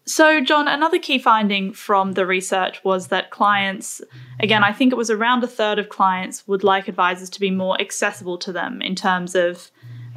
So, 0.05 0.41
John, 0.41 0.67
another 0.67 0.99
key 0.99 1.19
finding 1.19 1.73
from 1.73 2.13
the 2.13 2.27
research 2.27 2.83
was 2.85 3.09
that 3.09 3.31
clients, 3.31 4.01
again, 4.41 4.65
I 4.65 4.73
think 4.73 4.93
it 4.93 4.97
was 4.97 5.11
around 5.11 5.45
a 5.45 5.47
third 5.47 5.79
of 5.79 5.91
clients 5.91 6.47
would 6.49 6.65
like 6.65 6.89
advisors 6.89 7.31
to 7.31 7.41
be 7.41 7.51
more 7.51 7.81
accessible 7.81 8.37
to 8.39 8.53
them 8.53 8.83
in 8.83 8.97
terms 8.97 9.35
of 9.35 9.71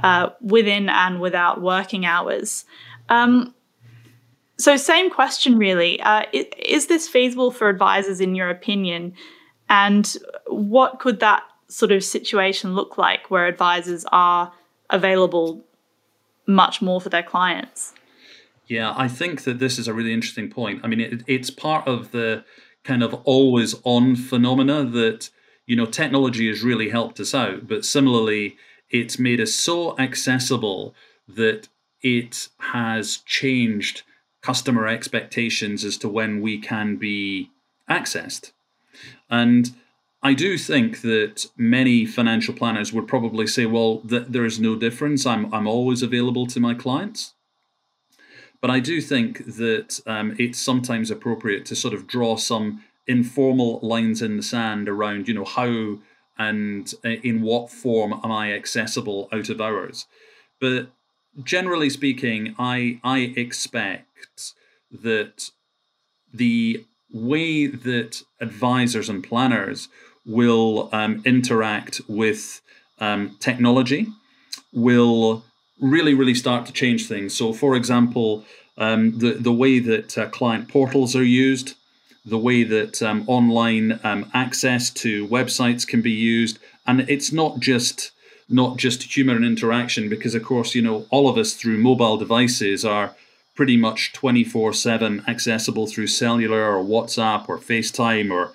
uh, 0.04 0.30
within 0.42 0.90
and 0.90 1.22
without 1.22 1.62
working 1.62 2.06
hours. 2.06 2.66
Um, 3.10 3.55
so, 4.58 4.78
same 4.78 5.10
question 5.10 5.58
really. 5.58 6.00
Uh, 6.02 6.24
is 6.32 6.88
this 6.88 7.08
feasible 7.08 7.52
for 7.52 7.70
advisors, 7.70 8.22
in 8.22 8.36
your 8.36 8.50
opinion? 8.50 9.14
And 9.70 10.16
what 10.48 11.00
could 11.00 11.20
that 11.20 11.44
sort 11.68 11.92
of 11.92 12.04
situation 12.04 12.76
look 12.76 12.98
like 12.98 13.30
where 13.32 13.48
advisors 13.48 14.06
are 14.12 14.54
available 14.90 15.64
much 16.48 16.82
more 16.82 17.02
for 17.02 17.10
their 17.10 17.24
clients? 17.24 17.94
Yeah, 18.68 18.94
I 18.96 19.08
think 19.08 19.44
that 19.44 19.60
this 19.60 19.78
is 19.78 19.88
a 19.88 19.94
really 19.94 20.14
interesting 20.14 20.50
point. 20.50 20.82
I 20.84 20.88
mean, 20.88 21.00
it, 21.00 21.24
it's 21.28 21.50
part 21.50 21.88
of 21.88 22.12
the 22.12 22.44
kind 22.84 23.04
of 23.04 23.14
always 23.26 23.76
on 23.84 24.16
phenomena 24.16 24.86
that, 24.86 25.30
you 25.66 25.76
know, 25.76 25.86
technology 25.86 26.48
has 26.48 26.64
really 26.64 26.90
helped 26.90 27.20
us 27.20 27.34
out. 27.34 27.68
But 27.68 27.86
similarly, 27.86 28.58
it's 28.90 29.20
made 29.20 29.42
us 29.42 29.54
so 29.54 29.98
accessible 30.00 30.96
that 31.28 31.68
it 32.02 32.48
has 32.60 33.18
changed 33.18 34.04
customer 34.46 34.86
expectations 34.88 35.84
as 35.84 35.98
to 35.98 36.08
when 36.18 36.32
we 36.42 36.58
can 36.72 36.98
be 36.98 37.50
accessed. 37.90 38.52
And 39.30 39.64
I 40.22 40.34
do 40.34 40.58
think 40.58 41.02
that 41.02 41.46
many 41.58 42.06
financial 42.06 42.54
planners 42.54 42.94
would 42.94 43.08
probably 43.08 43.48
say, 43.48 43.66
well, 43.66 44.02
th- 44.12 44.28
there 44.28 44.46
is 44.46 44.60
no 44.60 44.76
difference. 44.76 45.26
I'm, 45.26 45.54
I'm 45.54 45.68
always 45.68 46.02
available 46.04 46.46
to 46.48 46.60
my 46.60 46.74
clients. 46.74 47.34
But 48.62 48.70
I 48.70 48.80
do 48.80 49.02
think 49.02 49.46
that 49.46 50.00
um, 50.08 50.36
it's 50.40 50.60
sometimes 50.60 51.12
appropriate 51.12 51.66
to 51.68 51.76
sort 51.76 51.94
of 51.94 52.08
draw 52.08 52.38
some 52.38 52.84
informal 53.08 53.80
lines 53.82 54.22
in 54.22 54.38
the 54.38 54.44
sand 54.44 54.90
around, 54.90 55.28
you 55.28 55.36
know, 55.36 55.46
how 55.46 56.00
and 56.38 56.94
uh, 57.04 57.10
in 57.30 57.42
what 57.42 57.70
form 57.70 58.12
am 58.24 58.32
I 58.32 58.54
accessible 58.54 59.30
out 59.32 59.50
of 59.50 59.62
hours. 59.62 60.08
But 60.60 60.90
generally 61.44 61.90
speaking, 61.90 62.56
I 62.58 63.00
I 63.04 63.34
expect 63.46 64.06
that 64.92 65.50
the 66.34 66.86
way 67.12 67.68
that 67.68 68.22
advisors 68.42 69.10
and 69.10 69.24
planners 69.24 69.88
will 70.26 70.90
um, 70.92 71.22
interact 71.26 72.02
with 72.08 72.62
um, 73.00 73.38
technology 73.40 74.08
will 74.74 75.44
really, 75.80 76.14
really 76.14 76.34
start 76.34 76.66
to 76.66 76.74
change 76.74 77.08
things. 77.08 77.36
So, 77.36 77.54
for 77.54 77.76
example, 77.76 78.44
um, 78.78 79.20
the, 79.20 79.34
the 79.34 79.54
way 79.54 79.80
that 79.80 80.18
uh, 80.18 80.28
client 80.30 80.68
portals 80.68 81.16
are 81.16 81.24
used, 81.24 81.76
the 82.26 82.38
way 82.38 82.64
that 82.64 83.02
um, 83.02 83.24
online 83.28 84.00
um, 84.04 84.30
access 84.34 84.90
to 84.90 85.28
websites 85.28 85.88
can 85.88 86.02
be 86.02 86.12
used, 86.12 86.60
and 86.88 87.02
it's 87.02 87.32
not 87.32 87.60
just 87.60 88.12
not 88.48 88.78
just 88.78 89.16
human 89.16 89.44
interaction 89.44 90.08
because 90.08 90.36
of 90.36 90.44
course 90.44 90.76
you 90.76 90.82
know 90.82 91.08
all 91.10 91.28
of 91.28 91.36
us 91.36 91.54
through 91.54 91.80
mobile 91.80 92.16
devices 92.16 92.86
are 92.86 93.16
pretty 93.56 93.78
much 93.78 94.14
24/7 94.14 95.28
accessible 95.28 95.88
through 95.88 96.08
cellular 96.08 96.76
or 96.76 96.84
WhatsApp 96.84 97.48
or 97.50 97.58
FaceTime 97.58 98.32
or 98.32 98.54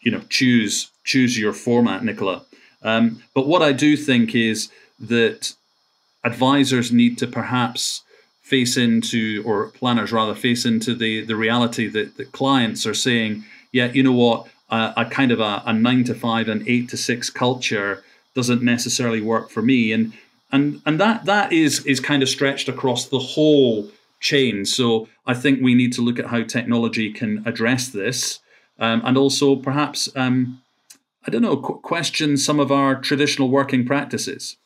you 0.00 0.10
know 0.10 0.20
choose 0.28 0.90
choose 1.04 1.38
your 1.38 1.52
format 1.52 2.04
Nicola 2.04 2.44
um, 2.82 3.22
but 3.34 3.46
what 3.48 3.62
I 3.62 3.72
do 3.72 3.96
think 3.96 4.34
is 4.34 4.70
that 5.00 5.54
advisors 6.24 6.92
need 6.92 7.18
to 7.18 7.26
perhaps 7.26 8.02
face 8.42 8.76
into, 8.76 9.42
or 9.44 9.68
planners 9.70 10.12
rather, 10.12 10.34
face 10.34 10.64
into 10.64 10.94
the, 10.94 11.24
the 11.24 11.34
reality 11.34 11.88
that, 11.88 12.16
the 12.16 12.24
clients 12.26 12.86
are 12.86 12.94
saying, 12.94 13.44
yeah, 13.72 13.86
you 13.86 14.04
know 14.04 14.12
what, 14.12 14.46
uh, 14.70 14.92
a 14.96 15.04
kind 15.04 15.32
of 15.32 15.40
a, 15.40 15.62
a 15.66 15.72
nine 15.72 16.04
to 16.04 16.14
five 16.14 16.48
and 16.48 16.66
eight 16.68 16.88
to 16.88 16.96
six 16.96 17.28
culture 17.28 18.04
doesn't 18.34 18.62
necessarily 18.62 19.20
work 19.20 19.50
for 19.50 19.62
me. 19.62 19.92
And 19.92 20.12
and 20.52 20.80
and 20.86 21.00
that 21.00 21.24
that 21.24 21.52
is 21.52 21.84
is 21.86 21.98
kind 21.98 22.22
of 22.22 22.28
stretched 22.28 22.68
across 22.68 23.06
the 23.06 23.18
whole 23.18 23.90
chain. 24.26 24.64
So 24.64 25.08
I 25.26 25.34
think 25.34 25.62
we 25.62 25.74
need 25.74 25.92
to 25.94 26.02
look 26.02 26.18
at 26.18 26.26
how 26.26 26.42
technology 26.42 27.12
can 27.12 27.42
address 27.46 27.88
this, 27.88 28.40
um, 28.78 29.00
and 29.04 29.16
also 29.16 29.56
perhaps 29.56 30.08
um, 30.16 30.60
I 31.26 31.30
don't 31.30 31.42
know 31.42 31.56
qu- 31.56 31.80
question 31.80 32.36
some 32.36 32.60
of 32.60 32.70
our 32.70 33.00
traditional 33.00 33.48
working 33.48 33.86
practices. 33.86 34.56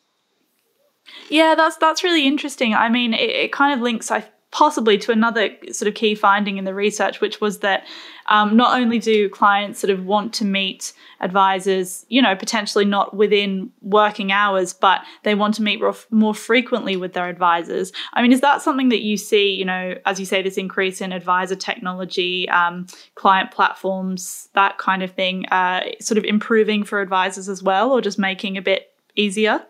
Yeah, 1.29 1.55
that's 1.55 1.77
that's 1.77 2.03
really 2.03 2.27
interesting. 2.27 2.75
I 2.75 2.89
mean, 2.89 3.15
it, 3.15 3.31
it 3.45 3.53
kind 3.53 3.75
of 3.75 3.81
links, 3.81 4.11
I 4.11 4.25
possibly 4.53 4.99
to 4.99 5.13
another 5.13 5.51
sort 5.71 5.89
of 5.89 5.95
key 5.95 6.15
finding 6.15 6.59
in 6.59 6.65
the 6.65 6.75
research, 6.75 7.21
which 7.21 7.41
was 7.41 7.61
that 7.61 7.87
um, 8.27 8.57
not 8.57 8.81
only 8.81 8.99
do 8.99 9.29
clients 9.29 9.79
sort 9.79 9.91
of 9.91 10.05
want 10.05 10.33
to 10.35 10.45
meet 10.45 10.93
advisors, 11.21 12.05
you 12.09 12.21
know, 12.21 12.35
potentially 12.35 12.85
not 12.85 13.15
within 13.15 13.71
working 13.81 14.33
hours, 14.33 14.73
but 14.73 15.03
they 15.23 15.35
want 15.35 15.55
to 15.55 15.63
meet 15.63 15.81
more 16.11 16.35
frequently 16.35 16.97
with 16.97 17.13
their 17.13 17.29
advisors. 17.29 17.93
I 18.13 18.23
mean, 18.23 18.33
is 18.33 18.41
that 18.41 18.63
something 18.63 18.89
that 18.89 19.03
you 19.03 19.17
see, 19.17 19.55
you 19.55 19.65
know, 19.65 19.95
as 20.05 20.19
you 20.19 20.27
say, 20.27 20.43
this 20.43 20.57
increase 20.57 21.01
in 21.01 21.13
advisor 21.13 21.57
technology, 21.57 22.49
um, 22.49 22.87
client 23.15 23.53
platforms, 23.53 24.49
that 24.55 24.79
kind 24.79 25.03
of 25.03 25.13
thing, 25.13 25.47
uh, 25.47 25.83
sort 26.01 26.19
of 26.19 26.25
improving 26.25 26.83
for 26.83 27.01
advisors 27.01 27.49
as 27.49 27.63
well, 27.63 27.93
or 27.93 28.01
just 28.01 28.19
making 28.19 28.57
a 28.57 28.63
bit 28.63 28.93
easier? 29.15 29.65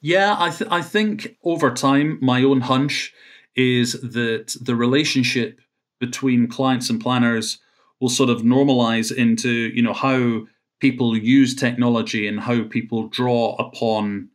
Yeah, 0.00 0.34
I, 0.38 0.50
th- 0.50 0.70
I 0.70 0.82
think 0.82 1.36
over 1.44 1.70
time, 1.70 2.18
my 2.20 2.42
own 2.42 2.62
hunch 2.62 3.14
is 3.56 3.92
that 4.00 4.56
the 4.60 4.76
relationship 4.76 5.60
between 6.00 6.48
clients 6.48 6.90
and 6.90 7.00
planners 7.00 7.58
will 8.00 8.08
sort 8.08 8.30
of 8.30 8.42
normalize 8.42 9.14
into 9.14 9.50
you 9.50 9.82
know 9.82 9.92
how 9.92 10.42
people 10.80 11.16
use 11.16 11.54
technology 11.54 12.26
and 12.26 12.40
how 12.40 12.64
people 12.64 13.08
draw 13.08 13.54
upon 13.56 14.28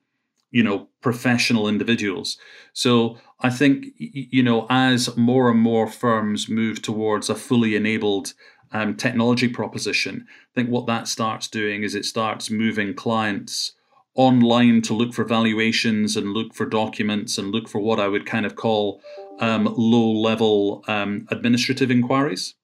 you 0.51 0.63
know 0.63 0.88
professional 1.01 1.67
individuals. 1.67 2.38
So 2.74 3.17
i 3.39 3.50
think 3.50 3.88
you 3.97 4.43
know 4.43 4.65
as 4.69 5.15
more 5.17 5.50
and 5.50 5.59
more 5.59 5.88
firms 5.88 6.50
move 6.50 6.81
towards 6.81 7.29
a 7.29 7.36
fully 7.36 7.75
enabled 7.75 8.33
um, 8.71 8.95
technology 8.95 9.47
proposition 9.47 10.25
i 10.29 10.53
think 10.55 10.69
what 10.69 10.88
that 10.88 11.07
starts 11.07 11.47
doing 11.47 11.83
is 11.83 11.95
it 11.95 12.05
starts 12.05 12.50
moving 12.50 12.93
clients 12.93 13.74
online 14.17 14.81
to 14.81 14.93
look 14.93 15.13
for 15.13 15.24
valuations 15.24 16.17
and 16.17 16.33
look 16.33 16.53
for 16.53 16.65
documents 16.65 17.38
and 17.38 17.51
look 17.51 17.69
for 17.69 17.79
what 17.79 18.00
I 18.00 18.07
would 18.07 18.25
kind 18.25 18.45
of 18.45 18.55
call 18.55 19.01
um, 19.39 19.74
low 19.77 20.12
level 20.12 20.83
um, 20.88 21.27
administrative 21.29 21.89
inquiries. 21.89 22.55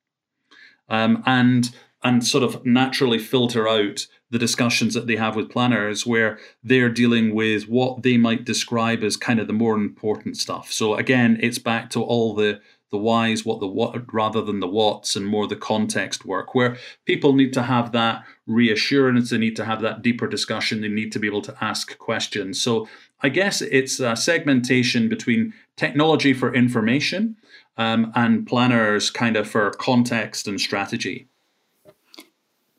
Um, 0.89 1.23
and 1.25 1.73
and 2.03 2.25
sort 2.25 2.43
of 2.43 2.65
naturally 2.65 3.17
filter 3.17 3.67
out 3.67 4.07
the 4.29 4.37
discussions 4.37 4.93
that 4.93 5.07
they 5.07 5.15
have 5.15 5.35
with 5.35 5.49
planners 5.49 6.05
where 6.05 6.37
they're 6.63 6.89
dealing 6.89 7.33
with 7.33 7.69
what 7.69 8.03
they 8.03 8.17
might 8.17 8.43
describe 8.43 9.03
as 9.03 9.15
kind 9.15 9.39
of 9.39 9.47
the 9.47 9.53
more 9.53 9.75
important 9.75 10.35
stuff. 10.35 10.71
So 10.71 10.95
again, 10.95 11.37
it's 11.39 11.59
back 11.59 11.89
to 11.91 12.01
all 12.01 12.33
the 12.33 12.59
the 12.93 12.97
whys, 12.97 13.43
what 13.43 13.59
the 13.59 13.67
what, 13.67 14.13
rather 14.13 14.41
than 14.41 14.61
the 14.61 14.67
whats, 14.67 15.17
and 15.17 15.25
more 15.25 15.47
the 15.47 15.57
context 15.57 16.25
work, 16.25 16.55
where 16.55 16.77
people 17.03 17.33
need 17.33 17.51
to 17.51 17.63
have 17.63 17.91
that 17.91 18.23
reassurance, 18.47 19.31
they 19.31 19.37
need 19.37 19.57
to 19.57 19.65
have 19.65 19.81
that 19.81 20.01
deeper 20.01 20.27
discussion, 20.27 20.79
they 20.79 20.87
need 20.87 21.11
to 21.11 21.19
be 21.19 21.27
able 21.27 21.41
to 21.41 21.57
ask 21.59 21.97
questions. 21.97 22.61
So 22.61 22.87
I 23.21 23.29
guess 23.29 23.61
it's 23.61 23.99
a 23.99 24.15
segmentation 24.15 25.09
between 25.09 25.53
technology 25.75 26.33
for 26.33 26.53
information 26.53 27.35
um, 27.77 28.11
and 28.15 28.47
planners 28.47 29.09
kind 29.09 29.35
of 29.35 29.49
for 29.49 29.71
context 29.71 30.47
and 30.47 30.61
strategy. 30.61 31.27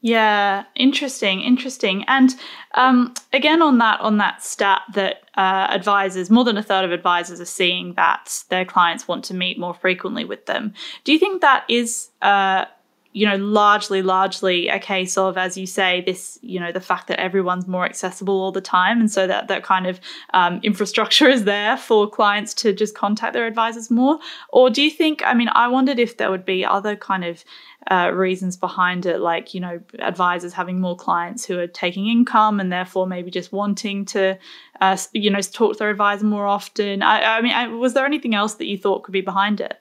Yeah, 0.04 0.64
interesting, 0.76 1.40
interesting. 1.40 2.04
And 2.08 2.34
um, 2.74 3.14
again, 3.32 3.62
on 3.62 3.78
that 3.78 4.00
on 4.00 4.18
that 4.18 4.42
stat 4.42 4.82
that 4.92 5.22
uh, 5.34 5.68
advisors, 5.70 6.28
more 6.28 6.44
than 6.44 6.58
a 6.58 6.62
third 6.62 6.84
of 6.84 6.92
advisors 6.92 7.40
are 7.40 7.46
seeing 7.46 7.94
that 7.94 8.44
their 8.50 8.66
clients 8.66 9.08
want 9.08 9.24
to 9.24 9.34
meet 9.34 9.58
more 9.58 9.72
frequently 9.72 10.26
with 10.26 10.44
them. 10.44 10.74
Do 11.04 11.12
you 11.14 11.18
think 11.18 11.40
that 11.40 11.64
is 11.70 12.10
uh, 12.20 12.66
you 13.14 13.24
know, 13.24 13.36
largely, 13.36 14.02
largely 14.02 14.68
a 14.68 14.78
case 14.80 15.16
of, 15.16 15.38
as 15.38 15.56
you 15.56 15.68
say, 15.68 16.00
this, 16.00 16.36
you 16.42 16.58
know, 16.58 16.72
the 16.72 16.80
fact 16.80 17.06
that 17.06 17.20
everyone's 17.20 17.68
more 17.68 17.84
accessible 17.84 18.34
all 18.34 18.50
the 18.50 18.60
time. 18.60 18.98
And 18.98 19.10
so 19.10 19.28
that 19.28 19.46
that 19.46 19.62
kind 19.62 19.86
of 19.86 20.00
um, 20.34 20.58
infrastructure 20.64 21.28
is 21.36 21.44
there 21.44 21.76
for 21.76 22.10
clients 22.10 22.52
to 22.54 22.72
just 22.72 22.96
contact 22.96 23.32
their 23.32 23.46
advisors 23.46 23.88
more. 23.88 24.18
Or 24.48 24.68
do 24.68 24.82
you 24.82 24.90
think, 24.90 25.22
I 25.24 25.32
mean, 25.32 25.48
I 25.52 25.68
wondered 25.68 26.00
if 26.00 26.16
there 26.16 26.28
would 26.28 26.44
be 26.44 26.64
other 26.64 26.96
kind 26.96 27.24
of 27.24 27.44
uh, 27.88 28.10
reasons 28.12 28.56
behind 28.56 29.06
it, 29.06 29.20
like, 29.20 29.54
you 29.54 29.60
know, 29.60 29.80
advisors 30.00 30.52
having 30.52 30.80
more 30.80 30.96
clients 30.96 31.44
who 31.44 31.56
are 31.60 31.68
taking 31.68 32.08
income 32.08 32.58
and 32.58 32.72
therefore 32.72 33.06
maybe 33.06 33.30
just 33.30 33.52
wanting 33.52 34.06
to, 34.06 34.36
uh, 34.80 34.96
you 35.12 35.30
know, 35.30 35.40
talk 35.40 35.74
to 35.74 35.78
their 35.78 35.90
advisor 35.90 36.26
more 36.26 36.48
often. 36.48 37.00
I, 37.00 37.38
I 37.38 37.40
mean, 37.42 37.52
I, 37.52 37.68
was 37.68 37.94
there 37.94 38.06
anything 38.06 38.34
else 38.34 38.54
that 38.54 38.66
you 38.66 38.76
thought 38.76 39.04
could 39.04 39.12
be 39.12 39.20
behind 39.20 39.60
it? 39.60 39.78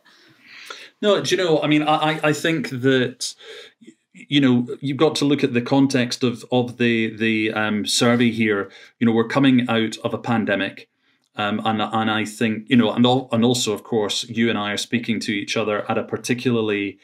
No, 1.03 1.21
do 1.21 1.35
you 1.35 1.37
know? 1.37 1.61
I 1.61 1.67
mean, 1.67 1.83
I 1.83 2.19
I 2.23 2.33
think 2.33 2.69
that 2.69 3.35
you 4.13 4.41
know 4.41 4.67
you've 4.79 4.97
got 4.97 5.15
to 5.17 5.25
look 5.25 5.43
at 5.43 5.53
the 5.53 5.61
context 5.61 6.23
of 6.23 6.45
of 6.51 6.77
the 6.77 7.15
the 7.15 7.51
um, 7.53 7.85
survey 7.85 8.31
here. 8.31 8.71
You 8.99 9.05
know, 9.05 9.13
we're 9.13 9.27
coming 9.27 9.69
out 9.69 9.97
of 9.97 10.13
a 10.13 10.17
pandemic. 10.17 10.89
Um, 11.35 11.61
and 11.65 11.81
and 11.81 12.11
I 12.11 12.25
think 12.25 12.69
you 12.69 12.77
know, 12.77 12.91
and 12.91 13.05
all, 13.05 13.27
and 13.31 13.43
also 13.43 13.73
of 13.73 13.83
course, 13.83 14.23
you 14.29 14.49
and 14.49 14.57
I 14.57 14.71
are 14.71 14.77
speaking 14.77 15.19
to 15.21 15.31
each 15.31 15.57
other 15.57 15.89
at 15.91 15.97
a 15.97 16.03
particularly 16.03 16.99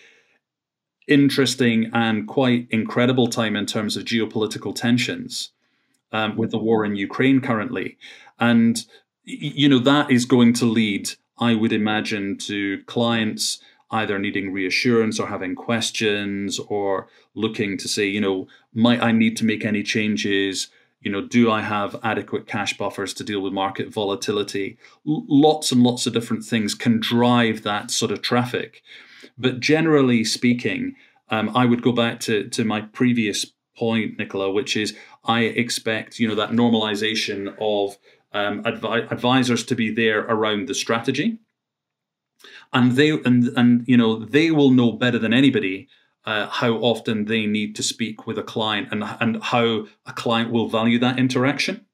interesting 1.09 1.89
and 1.91 2.27
quite 2.27 2.67
incredible 2.69 3.27
time 3.27 3.55
in 3.55 3.65
terms 3.65 3.97
of 3.97 4.05
geopolitical 4.05 4.73
tensions 4.73 5.51
um, 6.11 6.37
with 6.37 6.51
the 6.51 6.59
war 6.59 6.85
in 6.85 6.95
Ukraine 6.95 7.41
currently. 7.41 7.97
And, 8.39 8.85
you 9.23 9.67
know, 9.67 9.79
that 9.79 10.11
is 10.11 10.25
going 10.25 10.53
to 10.53 10.65
lead, 10.65 11.09
I 11.39 11.55
would 11.55 11.73
imagine, 11.73 12.37
to 12.49 12.83
clients 12.85 13.59
either 13.91 14.19
needing 14.19 14.51
reassurance 14.51 15.19
or 15.19 15.27
having 15.27 15.55
questions 15.55 16.59
or 16.67 17.07
looking 17.33 17.77
to 17.77 17.87
say, 17.87 18.05
you 18.05 18.21
know, 18.21 18.47
might 18.73 19.01
I 19.01 19.11
need 19.11 19.35
to 19.37 19.45
make 19.45 19.65
any 19.65 19.83
changes? 19.83 20.69
You 21.01 21.11
know, 21.11 21.25
do 21.25 21.49
I 21.49 21.61
have 21.61 21.99
adequate 22.03 22.45
cash 22.45 22.77
buffers 22.77 23.13
to 23.15 23.23
deal 23.23 23.41
with 23.41 23.53
market 23.53 23.91
volatility? 23.91 24.77
L- 25.07 25.25
lots 25.27 25.71
and 25.71 25.81
lots 25.81 26.05
of 26.05 26.13
different 26.13 26.43
things 26.43 26.75
can 26.75 26.99
drive 26.99 27.63
that 27.63 27.89
sort 27.89 28.11
of 28.11 28.21
traffic. 28.21 28.81
But 29.37 29.59
generally 29.59 30.23
speaking, 30.23 30.95
um, 31.29 31.55
I 31.55 31.65
would 31.65 31.81
go 31.81 31.91
back 31.91 32.19
to, 32.21 32.47
to 32.49 32.65
my 32.65 32.81
previous 32.81 33.45
point, 33.77 34.19
Nicola, 34.19 34.51
which 34.51 34.75
is 34.75 34.95
I 35.23 35.41
expect, 35.41 36.19
you 36.19 36.27
know, 36.27 36.35
that 36.35 36.51
normalization 36.51 37.55
of 37.59 37.97
um, 38.33 38.63
advi- 38.63 39.09
advisors 39.11 39.63
to 39.65 39.75
be 39.75 39.89
there 39.91 40.19
around 40.19 40.67
the 40.67 40.75
strategy 40.75 41.39
and 42.73 42.93
they 42.93 43.09
and 43.09 43.49
and 43.57 43.87
you 43.87 43.97
know 43.97 44.19
they 44.25 44.51
will 44.51 44.71
know 44.71 44.91
better 44.91 45.19
than 45.19 45.33
anybody 45.33 45.87
uh, 46.25 46.47
how 46.47 46.73
often 46.73 47.25
they 47.25 47.45
need 47.45 47.75
to 47.75 47.83
speak 47.83 48.27
with 48.27 48.37
a 48.37 48.43
client 48.43 48.89
and 48.91 49.03
and 49.19 49.41
how 49.43 49.87
a 50.05 50.13
client 50.13 50.51
will 50.51 50.69
value 50.69 50.99
that 50.99 51.19
interaction. 51.19 51.85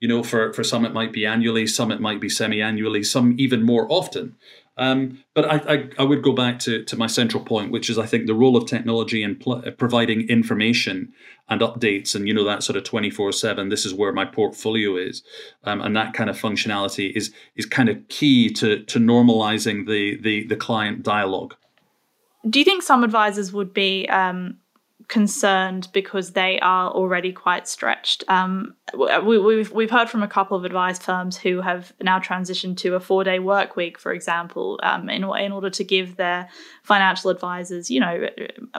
You 0.00 0.08
know, 0.08 0.22
for 0.22 0.52
for 0.52 0.64
some 0.64 0.84
it 0.84 0.92
might 0.92 1.12
be 1.12 1.26
annually, 1.26 1.66
some 1.66 1.90
it 1.90 2.00
might 2.00 2.20
be 2.20 2.28
semi-annually, 2.28 3.02
some 3.02 3.34
even 3.38 3.62
more 3.62 3.86
often. 3.90 4.36
Um, 4.78 5.24
but 5.32 5.46
I, 5.46 5.74
I, 5.74 5.88
I, 6.00 6.02
would 6.02 6.22
go 6.22 6.32
back 6.32 6.58
to, 6.60 6.84
to 6.84 6.96
my 6.98 7.06
central 7.06 7.42
point, 7.42 7.72
which 7.72 7.88
is 7.88 7.98
I 7.98 8.04
think 8.04 8.26
the 8.26 8.34
role 8.34 8.58
of 8.58 8.66
technology 8.66 9.22
in 9.22 9.36
pl- 9.36 9.62
providing 9.78 10.28
information 10.28 11.14
and 11.48 11.62
updates, 11.62 12.14
and 12.14 12.28
you 12.28 12.34
know 12.34 12.44
that 12.44 12.62
sort 12.62 12.76
of 12.76 12.84
twenty 12.84 13.08
four 13.08 13.32
seven. 13.32 13.70
This 13.70 13.86
is 13.86 13.94
where 13.94 14.12
my 14.12 14.26
portfolio 14.26 14.96
is, 14.96 15.22
um, 15.64 15.80
and 15.80 15.96
that 15.96 16.12
kind 16.12 16.28
of 16.28 16.38
functionality 16.38 17.16
is 17.16 17.32
is 17.54 17.64
kind 17.64 17.88
of 17.88 18.06
key 18.08 18.50
to 18.50 18.82
to 18.84 18.98
normalizing 18.98 19.86
the 19.86 20.20
the 20.20 20.46
the 20.46 20.56
client 20.56 21.02
dialogue. 21.02 21.54
Do 22.48 22.58
you 22.58 22.64
think 22.64 22.82
some 22.82 23.02
advisors 23.02 23.54
would 23.54 23.72
be 23.72 24.06
um, 24.10 24.58
concerned 25.08 25.88
because 25.92 26.32
they 26.32 26.58
are 26.60 26.90
already 26.90 27.32
quite 27.32 27.68
stretched. 27.68 28.24
Um, 28.28 28.74
we, 28.96 29.38
we've 29.38 29.70
we've 29.70 29.90
heard 29.90 30.08
from 30.08 30.22
a 30.22 30.28
couple 30.28 30.56
of 30.56 30.64
advice 30.64 30.98
firms 30.98 31.36
who 31.36 31.60
have 31.60 31.92
now 32.00 32.18
transitioned 32.18 32.76
to 32.78 32.94
a 32.94 33.00
four 33.00 33.22
day 33.22 33.38
work 33.38 33.76
week, 33.76 33.98
for 33.98 34.12
example, 34.12 34.80
um, 34.82 35.08
in 35.08 35.22
in 35.24 35.52
order 35.52 35.70
to 35.70 35.84
give 35.84 36.16
their 36.16 36.48
financial 36.82 37.30
advisors, 37.30 37.90
you 37.90 38.00
know, 38.00 38.28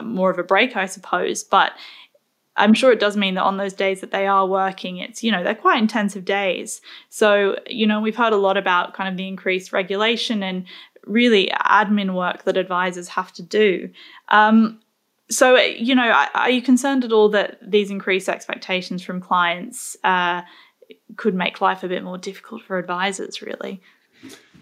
more 0.02 0.30
of 0.30 0.38
a 0.38 0.42
break, 0.44 0.76
I 0.76 0.86
suppose. 0.86 1.44
But 1.44 1.72
I'm 2.56 2.74
sure 2.74 2.92
it 2.92 3.00
does 3.00 3.16
mean 3.16 3.34
that 3.34 3.44
on 3.44 3.56
those 3.56 3.72
days 3.72 4.00
that 4.00 4.10
they 4.10 4.26
are 4.26 4.46
working, 4.46 4.98
it's, 4.98 5.22
you 5.22 5.30
know, 5.30 5.44
they're 5.44 5.54
quite 5.54 5.80
intensive 5.80 6.24
days. 6.24 6.80
So, 7.08 7.56
you 7.66 7.86
know, 7.86 8.00
we've 8.00 8.16
heard 8.16 8.32
a 8.32 8.36
lot 8.36 8.56
about 8.56 8.94
kind 8.94 9.08
of 9.08 9.16
the 9.16 9.28
increased 9.28 9.72
regulation 9.72 10.42
and 10.42 10.64
really 11.06 11.50
admin 11.64 12.14
work 12.14 12.44
that 12.44 12.56
advisors 12.56 13.08
have 13.08 13.32
to 13.34 13.42
do. 13.42 13.90
Um, 14.28 14.80
so, 15.30 15.56
you 15.56 15.94
know, 15.94 16.26
are 16.34 16.50
you 16.50 16.62
concerned 16.62 17.04
at 17.04 17.12
all 17.12 17.28
that 17.30 17.58
these 17.62 17.90
increased 17.90 18.28
expectations 18.28 19.02
from 19.02 19.20
clients 19.20 19.96
uh, 20.04 20.42
could 21.16 21.34
make 21.34 21.60
life 21.60 21.82
a 21.82 21.88
bit 21.88 22.02
more 22.02 22.18
difficult 22.18 22.62
for 22.62 22.78
advisors, 22.78 23.42
really? 23.42 23.82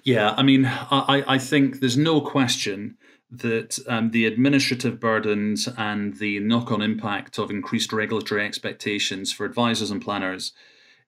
Yeah, 0.03 0.35
I 0.37 0.43
mean, 0.43 0.67
I, 0.67 1.25
I 1.27 1.39
think 1.39 1.81
there's 1.81 1.97
no 1.97 2.21
question 2.21 2.97
that 3.31 3.79
um, 3.89 4.11
the 4.11 4.27
administrative 4.27 5.01
burdens 5.01 5.69
and 5.77 6.17
the 6.19 6.39
knock 6.41 6.71
on 6.71 6.81
impact 6.81 7.39
of 7.39 7.51
increased 7.51 7.93
regulatory 7.93 8.45
expectations 8.45 9.33
for 9.33 9.45
advisors 9.45 9.91
and 9.91 10.01
planners 10.01 10.53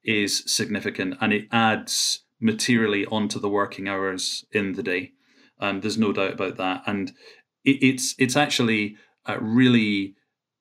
is 0.05 0.43
significant 0.47 1.15
and 1.21 1.33
it 1.33 1.47
adds 1.53 2.25
materially 2.41 3.07
onto 3.07 3.39
the 3.39 3.49
working 3.49 3.89
hours 3.89 4.45
in 4.53 4.73
the 4.73 4.83
day. 4.83 5.13
Um, 5.61 5.81
there's 5.81 5.99
no 5.99 6.13
doubt 6.13 6.33
about 6.33 6.57
that. 6.57 6.83
And 6.87 7.13
it, 7.65 7.83
it's 7.83 8.15
it's 8.19 8.37
actually 8.37 8.97
uh, 9.29 9.39
really 9.41 10.15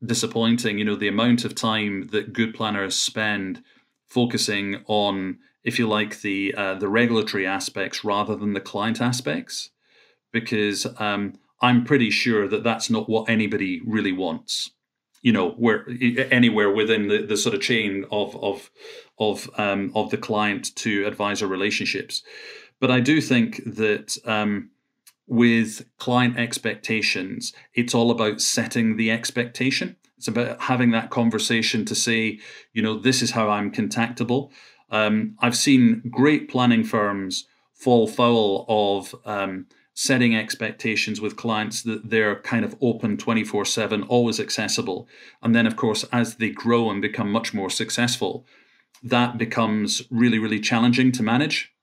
disappointing. 0.05 0.77
You 0.77 0.85
know, 0.85 0.95
the 0.95 1.07
amount 1.07 1.45
of 1.45 1.55
time 1.55 2.09
that 2.11 2.33
good 2.33 2.53
planners 2.53 2.95
spend 2.95 3.63
focusing 4.07 4.83
on, 4.87 5.39
if 5.63 5.79
you 5.79 5.87
like, 5.87 6.21
the 6.21 6.53
uh, 6.55 6.75
the 6.75 6.87
regulatory 6.87 7.47
aspects 7.47 8.03
rather 8.03 8.35
than 8.35 8.53
the 8.53 8.61
client 8.61 9.01
aspects, 9.01 9.69
because 10.31 10.85
um, 10.99 11.33
I'm 11.61 11.83
pretty 11.83 12.11
sure 12.11 12.47
that 12.47 12.63
that's 12.63 12.89
not 12.89 13.09
what 13.09 13.29
anybody 13.29 13.81
really 13.85 14.11
wants. 14.11 14.71
You 15.23 15.33
know, 15.33 15.49
where 15.51 15.85
anywhere 16.31 16.71
within 16.71 17.07
the, 17.07 17.25
the 17.25 17.37
sort 17.37 17.55
of 17.55 17.61
chain 17.61 18.05
of 18.11 18.35
of 18.35 18.69
of 19.17 19.49
um, 19.57 19.91
of 19.95 20.11
the 20.11 20.17
client 20.17 20.75
to 20.77 21.05
advisor 21.05 21.47
relationships, 21.47 22.21
but 22.79 22.91
I 22.91 22.99
do 22.99 23.19
think 23.19 23.61
that 23.65 24.17
um, 24.25 24.69
with 25.27 25.85
client 25.97 26.37
expectations, 26.37 27.53
it's 27.73 27.93
all 27.93 28.11
about 28.11 28.41
setting 28.41 28.97
the 28.97 29.11
expectation. 29.11 29.97
It's 30.17 30.27
about 30.27 30.61
having 30.61 30.91
that 30.91 31.09
conversation 31.09 31.85
to 31.85 31.95
say, 31.95 32.39
you 32.73 32.81
know, 32.81 32.97
this 32.97 33.21
is 33.21 33.31
how 33.31 33.49
I'm 33.49 33.71
contactable. 33.71 34.49
Um, 34.89 35.35
I've 35.39 35.57
seen 35.57 36.01
great 36.09 36.49
planning 36.49 36.83
firms 36.83 37.45
fall 37.73 38.07
foul 38.07 38.65
of 38.67 39.13
um, 39.25 39.67
setting 39.93 40.35
expectations 40.35 41.19
with 41.19 41.35
clients 41.35 41.83
that 41.83 42.09
they're 42.09 42.39
kind 42.41 42.63
of 42.63 42.75
open 42.81 43.17
24 43.17 43.65
7, 43.65 44.03
always 44.03 44.39
accessible. 44.39 45.07
And 45.43 45.53
then, 45.53 45.67
of 45.67 45.75
course, 45.75 46.05
as 46.11 46.35
they 46.35 46.49
grow 46.49 46.89
and 46.89 47.01
become 47.01 47.31
much 47.31 47.53
more 47.53 47.69
successful, 47.69 48.45
that 49.03 49.37
becomes 49.37 50.03
really, 50.09 50.39
really 50.39 50.59
challenging 50.59 51.11
to 51.13 51.23
manage. 51.23 51.73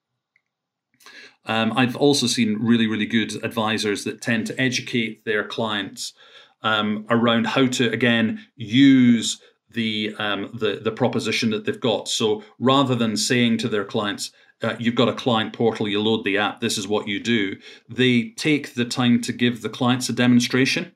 Um, 1.47 1.73
I've 1.77 1.97
also 1.97 2.27
seen 2.27 2.59
really, 2.61 2.87
really 2.87 3.07
good 3.07 3.45
advisors 3.45 4.05
that 4.05 4.23
tend 4.23 4.47
to 4.47 4.61
educate 4.61 5.25
their 5.25 5.45
clients 5.45 6.15
um, 6.63 7.05
around 7.11 7.47
how 7.47 7.67
to 7.67 7.93
again 7.93 8.47
use 8.57 9.41
the 9.71 10.15
um, 10.19 10.51
the 10.59 10.81
the 10.83 10.93
proposition 10.93 11.51
that 11.51 11.65
they've 11.65 11.81
got. 11.81 12.09
So 12.09 12.43
rather 12.59 12.95
than 12.95 13.17
saying 13.17 13.59
to 13.59 13.69
their 13.69 13.85
clients, 13.85 14.33
uh, 14.63 14.75
"You've 14.79 14.95
got 14.95 15.09
a 15.09 15.15
client 15.15 15.53
portal, 15.53 15.89
you 15.89 16.01
load 16.01 16.25
the 16.25 16.39
app, 16.39 16.61
this 16.61 16.79
is 16.79 16.89
what 16.89 17.07
you 17.07 17.21
do," 17.21 17.57
they 17.89 18.31
take 18.31 18.75
the 18.75 18.87
time 18.87 19.21
to 19.23 19.33
give 19.33 19.61
the 19.61 19.69
clients 19.69 20.09
a 20.09 20.13
demonstration. 20.13 20.93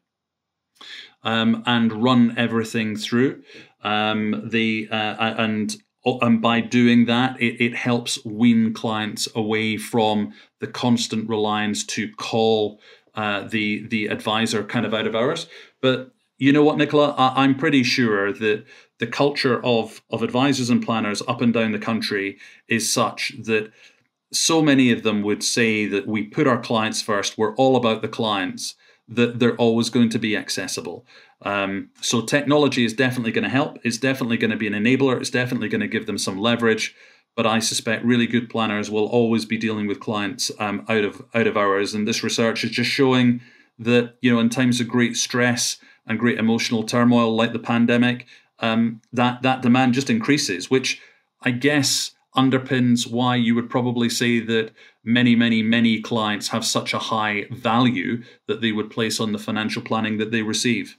Um, 1.25 1.65
and 1.67 2.05
run 2.05 2.35
everything 2.39 2.97
through. 2.97 3.43
Um, 3.83 4.49
the 4.51 4.89
uh, 4.91 5.35
and 5.37 5.77
and 6.05 6.41
by 6.41 6.61
doing 6.61 7.07
that, 7.07 7.41
it, 7.41 7.61
it 7.63 7.75
helps 7.75 8.25
wean 8.25 8.73
clients 8.73 9.29
away 9.35 9.77
from 9.77 10.33
the 10.61 10.67
constant 10.67 11.29
reliance 11.29 11.85
to 11.85 12.13
call 12.15 12.81
uh, 13.15 13.43
the 13.49 13.87
the 13.89 14.07
advisor 14.07 14.63
kind 14.63 14.87
of 14.87 14.95
out 14.95 15.07
of 15.07 15.15
hours. 15.15 15.49
But 15.81 16.13
you 16.39 16.53
know 16.53 16.63
what, 16.63 16.79
Nicola, 16.79 17.15
I, 17.19 17.43
I'm 17.43 17.57
pretty 17.57 17.83
sure 17.83 18.33
that 18.33 18.65
the 18.99 19.07
culture 19.07 19.65
of 19.65 20.03
of 20.11 20.23
advisors 20.23 20.71
and 20.71 20.85
planners 20.85 21.23
up 21.27 21.41
and 21.41 21.53
down 21.53 21.73
the 21.73 21.79
country 21.79 22.39
is 22.69 22.93
such 22.93 23.33
that 23.45 23.73
so 24.33 24.63
many 24.63 24.93
of 24.93 25.03
them 25.03 25.23
would 25.23 25.43
say 25.43 25.87
that 25.87 26.07
we 26.07 26.23
put 26.23 26.47
our 26.47 26.61
clients 26.61 27.03
first. 27.03 27.39
We're 27.39 27.55
all 27.57 27.77
about 27.77 28.03
the 28.03 28.09
clients. 28.09 28.75
That 29.09 29.39
they're 29.39 29.57
always 29.57 29.89
going 29.89 30.11
to 30.11 30.19
be 30.19 30.37
accessible. 30.37 31.07
Um, 31.43 31.91
so 32.01 32.21
technology 32.21 32.85
is 32.85 32.93
definitely 32.93 33.33
going 33.33 33.45
to 33.45 33.51
help. 33.51 33.79
It's 33.83 33.97
definitely 33.97 34.37
going 34.37 34.51
to 34.51 34.57
be 34.57 34.67
an 34.67 34.75
enabler. 34.75 35.19
It's 35.19 35.31
definitely 35.31 35.69
going 35.69 35.81
to 35.81 35.89
give 35.89 36.07
them 36.07 36.19
some 36.19 36.39
leverage. 36.39 36.95
But 37.35 37.47
I 37.47 37.61
suspect 37.61 38.05
really 38.05 38.27
good 38.27 38.51
planners 38.51 38.91
will 38.91 39.07
always 39.07 39.45
be 39.45 39.57
dealing 39.57 39.87
with 39.87 40.01
clients 40.01 40.51
um, 40.59 40.85
out 40.89 41.05
of 41.05 41.25
out 41.35 41.47
of 41.47 41.57
hours. 41.57 41.95
And 41.95 42.07
this 42.07 42.23
research 42.23 42.65
is 42.65 42.71
just 42.71 42.91
showing 42.91 43.41
that 43.79 44.17
you 44.21 44.33
know 44.33 44.41
in 44.41 44.51
times 44.51 44.81
of 44.81 44.89
great 44.89 45.17
stress 45.17 45.79
and 46.07 46.19
great 46.19 46.39
emotional 46.39 46.83
turmoil 46.83 47.35
like 47.35 47.53
the 47.53 47.59
pandemic, 47.59 48.27
um, 48.61 49.01
that 49.13 49.43
that 49.43 49.63
demand 49.63 49.95
just 49.95 50.11
increases, 50.11 50.71
which 50.71 51.01
I 51.43 51.53
guess 51.53 52.13
underpins 52.37 53.11
why 53.11 53.37
you 53.37 53.55
would 53.55 53.71
probably 53.71 54.09
say 54.09 54.41
that 54.41 54.73
many, 55.09 55.35
many, 55.35 55.63
many 55.63 56.01
clients 56.01 56.49
have 56.49 56.65
such 56.65 56.93
a 56.93 56.99
high 56.99 57.47
value 57.51 58.23
that 58.47 58.61
they 58.61 58.73
would 58.73 58.91
place 58.91 59.19
on 59.19 59.33
the 59.33 59.39
financial 59.39 59.81
planning 59.81 60.19
that 60.19 60.31
they 60.31 60.43
receive. 60.43 60.99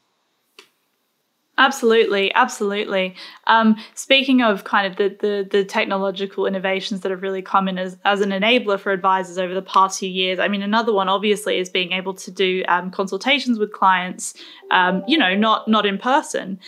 Absolutely, 1.59 2.33
absolutely. 2.33 3.15
Um, 3.45 3.75
speaking 3.93 4.41
of 4.41 4.63
kind 4.63 4.87
of 4.87 4.95
the, 4.95 5.15
the, 5.19 5.47
the 5.51 5.63
technological 5.63 6.47
innovations 6.47 7.01
that 7.01 7.11
have 7.11 7.21
really 7.21 7.41
come 7.41 7.67
in 7.67 7.77
as, 7.77 7.97
as 8.03 8.21
an 8.21 8.29
enabler 8.29 8.79
for 8.79 8.91
advisors 8.91 9.37
over 9.37 9.53
the 9.53 9.61
past 9.61 9.99
few 9.99 10.09
years, 10.09 10.39
I 10.39 10.47
mean, 10.47 10.63
another 10.63 10.93
one 10.93 11.09
obviously 11.09 11.59
is 11.59 11.69
being 11.69 11.91
able 11.91 12.13
to 12.15 12.31
do 12.31 12.63
um, 12.67 12.89
consultations 12.89 13.59
with 13.59 13.73
clients, 13.73 14.33
um, 14.71 15.03
you 15.05 15.17
know, 15.17 15.35
not 15.35 15.67
not 15.67 15.85
in 15.85 15.97
person, 15.97 16.59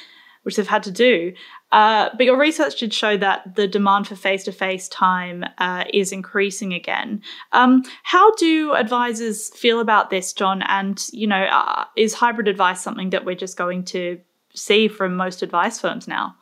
which 0.43 0.57
they've 0.57 0.67
had 0.67 0.83
to 0.83 0.91
do. 0.91 1.33
Uh, 1.71 2.09
but 2.17 2.25
your 2.25 2.37
research 2.37 2.79
did 2.79 2.93
show 2.93 3.17
that 3.17 3.55
the 3.55 3.67
demand 3.67 4.07
for 4.07 4.15
face 4.15 4.43
to 4.43 4.51
face 4.51 4.87
time 4.89 5.45
uh, 5.57 5.85
is 5.93 6.11
increasing 6.11 6.73
again. 6.73 7.21
Um, 7.53 7.83
how 8.03 8.33
do 8.35 8.73
advisors 8.73 9.49
feel 9.55 9.79
about 9.79 10.09
this, 10.09 10.33
John? 10.33 10.63
And 10.63 11.03
you 11.11 11.27
know, 11.27 11.43
uh, 11.43 11.85
is 11.95 12.13
hybrid 12.13 12.47
advice 12.47 12.81
something 12.81 13.11
that 13.11 13.25
we're 13.25 13.35
just 13.35 13.57
going 13.57 13.85
to 13.85 14.19
see 14.53 14.87
from 14.87 15.15
most 15.15 15.41
advice 15.41 15.79
firms 15.79 16.07
now? 16.07 16.35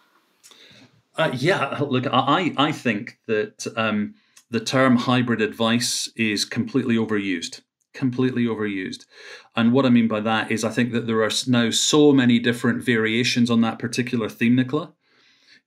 Uh, 1.15 1.31
yeah, 1.33 1.77
look, 1.79 2.07
I 2.11 2.53
I 2.57 2.71
think 2.71 3.19
that 3.27 3.67
um, 3.75 4.15
the 4.49 4.59
term 4.59 4.95
hybrid 4.95 5.41
advice 5.41 6.09
is 6.15 6.45
completely 6.45 6.95
overused 6.95 7.61
completely 7.93 8.45
overused. 8.45 9.05
And 9.55 9.73
what 9.73 9.85
I 9.85 9.89
mean 9.89 10.07
by 10.07 10.21
that 10.21 10.51
is 10.51 10.63
I 10.63 10.69
think 10.69 10.91
that 10.93 11.07
there 11.07 11.21
are 11.23 11.31
now 11.47 11.69
so 11.71 12.13
many 12.13 12.39
different 12.39 12.83
variations 12.83 13.49
on 13.49 13.61
that 13.61 13.79
particular 13.79 14.29
theme, 14.29 14.55
Nicola. 14.55 14.93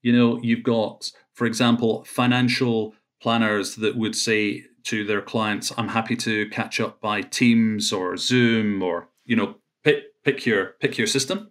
You 0.02 0.12
know, 0.12 0.40
you've 0.42 0.62
got, 0.62 1.10
for 1.32 1.46
example, 1.46 2.04
financial 2.04 2.94
planners 3.20 3.76
that 3.76 3.96
would 3.96 4.16
say 4.16 4.64
to 4.84 5.04
their 5.04 5.22
clients, 5.22 5.72
I'm 5.76 5.88
happy 5.88 6.16
to 6.16 6.48
catch 6.48 6.80
up 6.80 7.00
by 7.00 7.22
Teams 7.22 7.92
or 7.92 8.16
Zoom 8.16 8.82
or, 8.82 9.08
you 9.24 9.36
know, 9.36 9.56
pick, 9.84 10.22
pick 10.24 10.44
your 10.44 10.74
pick 10.80 10.98
your 10.98 11.06
system. 11.06 11.50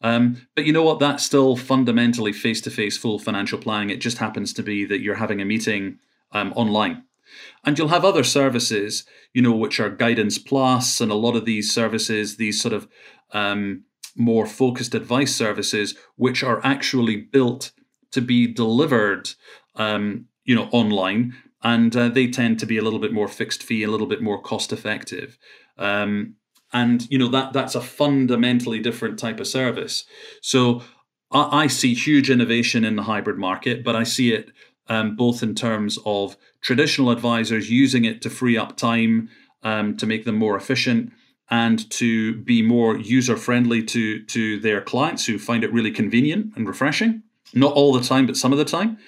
Um, 0.00 0.48
but 0.56 0.64
you 0.64 0.72
know 0.72 0.82
what? 0.82 0.98
That's 0.98 1.24
still 1.24 1.56
fundamentally 1.56 2.32
face 2.32 2.60
to 2.62 2.70
face 2.70 2.98
full 2.98 3.18
financial 3.18 3.58
planning. 3.58 3.90
It 3.90 4.00
just 4.00 4.18
happens 4.18 4.52
to 4.54 4.62
be 4.62 4.84
that 4.86 5.00
you're 5.00 5.16
having 5.16 5.40
a 5.40 5.44
meeting 5.44 5.98
um, 6.32 6.52
online. 6.54 7.04
And 7.64 7.78
you'll 7.78 7.88
have 7.88 8.04
other 8.04 8.24
services, 8.24 9.04
you 9.32 9.42
know, 9.42 9.52
which 9.52 9.78
are 9.78 9.88
Guidance 9.88 10.38
Plus 10.38 11.00
and 11.00 11.10
a 11.10 11.16
lot 11.16 11.36
of 11.36 11.44
these 11.44 11.72
services, 11.72 12.36
these 12.36 12.60
sort 12.60 12.74
of 12.74 12.88
um, 13.30 13.84
more 14.16 14.46
focused 14.46 14.94
advice 14.94 15.34
services, 15.34 15.94
which 16.16 16.42
are 16.42 16.64
actually 16.64 17.16
built 17.16 17.72
to 18.10 18.20
be 18.20 18.46
delivered, 18.46 19.30
um, 19.76 20.26
you 20.44 20.54
know, 20.54 20.68
online. 20.72 21.34
And 21.62 21.94
uh, 21.96 22.08
they 22.08 22.26
tend 22.26 22.58
to 22.60 22.66
be 22.66 22.76
a 22.76 22.82
little 22.82 22.98
bit 22.98 23.12
more 23.12 23.28
fixed 23.28 23.62
fee, 23.62 23.84
a 23.84 23.90
little 23.90 24.08
bit 24.08 24.20
more 24.20 24.40
cost 24.40 24.72
effective. 24.72 25.38
Um, 25.78 26.34
and 26.72 27.06
you 27.10 27.18
know 27.18 27.28
that 27.28 27.52
that's 27.52 27.74
a 27.74 27.80
fundamentally 27.80 28.78
different 28.78 29.18
type 29.18 29.40
of 29.40 29.46
service. 29.46 30.04
So 30.40 30.82
I, 31.30 31.64
I 31.64 31.66
see 31.66 31.94
huge 31.94 32.30
innovation 32.30 32.84
in 32.84 32.96
the 32.96 33.02
hybrid 33.02 33.38
market, 33.38 33.84
but 33.84 33.94
I 33.94 34.04
see 34.04 34.32
it 34.32 34.50
um, 34.88 35.16
both 35.16 35.42
in 35.42 35.54
terms 35.54 35.98
of 36.04 36.36
traditional 36.60 37.10
advisors 37.10 37.70
using 37.70 38.04
it 38.04 38.22
to 38.22 38.30
free 38.30 38.56
up 38.56 38.76
time 38.76 39.28
um, 39.62 39.96
to 39.96 40.06
make 40.06 40.24
them 40.24 40.36
more 40.36 40.56
efficient 40.56 41.12
and 41.52 41.88
to 41.90 42.34
be 42.36 42.62
more 42.62 42.96
user 42.96 43.36
friendly 43.36 43.84
to 43.84 44.24
to 44.24 44.58
their 44.60 44.80
clients 44.80 45.26
who 45.26 45.38
find 45.38 45.62
it 45.62 45.72
really 45.72 45.92
convenient 45.92 46.52
and 46.56 46.66
refreshing. 46.66 47.22
Not 47.54 47.74
all 47.74 47.92
the 47.92 48.02
time 48.02 48.26
but 48.26 48.36
some 48.36 48.52
of 48.52 48.58
the 48.58 48.64
time. 48.64 48.98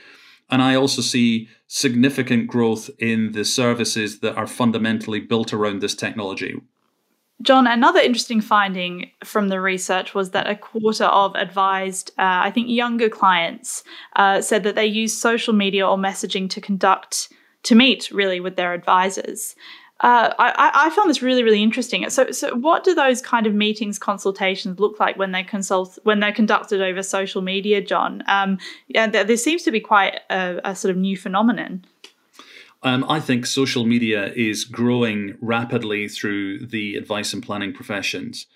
And 0.51 0.61
i 0.63 0.75
also 0.77 1.03
see 1.03 1.49
significant 1.67 2.47
growth 2.47 2.91
in 2.99 3.33
the 3.33 3.45
services 3.45 4.21
that 4.21 4.37
are 4.37 4.47
fundamentally 4.47 5.21
built 5.21 5.55
around 5.55 5.81
this 5.81 5.95
technology. 5.95 6.61
John, 7.43 7.67
another 7.67 8.01
interesting 8.01 8.43
finding 8.43 9.11
from 9.25 9.49
the 9.49 9.61
research 9.61 10.15
was 10.15 10.31
that 10.31 10.49
a 10.49 10.55
quarter 10.55 11.07
of 11.07 11.35
advised, 11.35 12.11
uh, 12.19 12.47
I 12.49 12.51
think, 12.53 12.69
younger 12.69 13.09
clients 13.09 13.83
uh, 14.17 14.41
said 14.41 14.63
that 14.65 14.77
they 14.77 14.87
use 14.87 15.21
social 15.21 15.55
media 15.55 15.89
or 15.89 15.97
messaging 15.97 16.49
to 16.51 16.61
conduct, 16.61 17.33
to 17.65 17.75
meet 17.75 18.11
really 18.13 18.39
with 18.39 18.55
their 18.57 18.73
advisors. 18.73 19.57
Uh, 20.01 20.35
I, 20.39 20.87
I, 20.87 20.91
found 20.91 21.09
this 21.09 21.23
really, 21.23 21.45
really 21.45 21.63
interesting. 21.63 22.09
So, 22.11 22.33
so 22.33 22.55
what 22.57 22.83
do 22.83 22.95
those 22.95 23.23
kind 23.23 23.47
of 23.47 23.55
meetings, 23.55 23.97
consultations 23.97 24.81
look 24.81 24.99
like 24.99 25.17
when 25.17 25.31
they 25.31 25.45
consult 25.45 25.99
when 26.03 26.19
they're 26.19 26.33
conducted 26.33 26.83
over 26.83 27.01
social 27.03 27.43
media, 27.43 27.81
John? 27.81 28.25
Um, 28.27 28.59
yeah, 28.89 29.07
there, 29.07 29.37
seems 29.37 29.63
to 29.63 29.71
be 29.71 29.79
quite 29.79 30.19
a, 30.31 30.61
a 30.65 30.75
sort 30.75 30.91
of 30.91 30.97
new 30.97 31.17
phenomenon. 31.17 31.85
Um, 32.83 33.07
I 33.09 33.21
think 33.21 33.47
social 33.47 33.87
media 33.87 34.33
is 34.35 34.65
growing 34.65 35.37
rapidly 35.41 36.09
through 36.09 36.67
the 36.67 36.97
advice 36.97 37.33
and 37.33 37.43
planning 37.43 37.73
professions. 37.73 38.47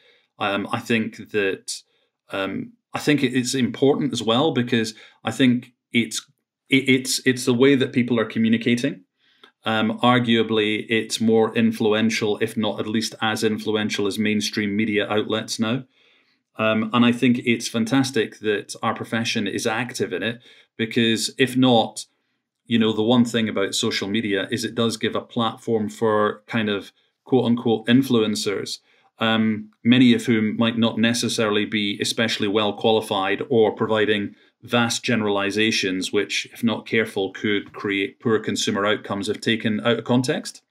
Um, 0.40 0.68
I 0.72 0.80
think 0.80 1.30
that 1.30 1.82
um, 2.30 2.72
I 2.92 2.98
think 2.98 3.22
it's 3.22 3.54
important 3.54 4.12
as 4.12 4.22
well 4.22 4.52
because 4.52 4.94
I 5.24 5.30
think 5.30 5.72
it's 5.92 6.26
it's 6.68 7.22
it's 7.24 7.44
the 7.44 7.54
way 7.54 7.76
that 7.76 7.92
people 7.92 8.18
are 8.18 8.24
communicating. 8.24 9.04
Um, 9.64 9.98
arguably, 10.00 10.86
it's 10.88 11.20
more 11.20 11.54
influential, 11.56 12.38
if 12.38 12.56
not 12.56 12.80
at 12.80 12.86
least 12.86 13.14
as 13.20 13.42
influential 13.44 14.06
as 14.06 14.18
mainstream 14.18 14.76
media 14.76 15.08
outlets 15.08 15.58
now. 15.58 15.84
Um, 16.56 16.90
and 16.92 17.04
I 17.04 17.12
think 17.12 17.40
it's 17.44 17.68
fantastic 17.68 18.40
that 18.40 18.74
our 18.82 18.94
profession 18.94 19.46
is 19.46 19.66
active 19.66 20.12
in 20.12 20.22
it 20.22 20.40
because 20.76 21.32
if 21.38 21.56
not, 21.56 22.06
you 22.66 22.78
know, 22.78 22.92
the 22.92 23.02
one 23.02 23.24
thing 23.24 23.48
about 23.48 23.74
social 23.74 24.08
media 24.08 24.48
is 24.50 24.64
it 24.64 24.74
does 24.74 24.96
give 24.96 25.14
a 25.14 25.20
platform 25.20 25.88
for 25.88 26.42
kind 26.46 26.68
of 26.68 26.92
quote 27.24 27.44
unquote 27.44 27.86
influencers, 27.86 28.78
um, 29.18 29.70
many 29.84 30.14
of 30.14 30.26
whom 30.26 30.56
might 30.56 30.78
not 30.78 30.98
necessarily 30.98 31.64
be 31.64 31.98
especially 32.00 32.48
well 32.48 32.72
qualified 32.72 33.42
or 33.48 33.72
providing 33.72 34.34
vast 34.62 35.04
generalizations, 35.04 36.12
which, 36.12 36.48
if 36.52 36.64
not 36.64 36.86
careful, 36.86 37.32
could 37.32 37.72
create 37.72 38.20
poor 38.20 38.38
consumer 38.38 38.84
outcomes 38.86 39.28
if 39.28 39.40
taken 39.40 39.80
out 39.80 39.98
of 39.98 40.04
context. 40.04 40.62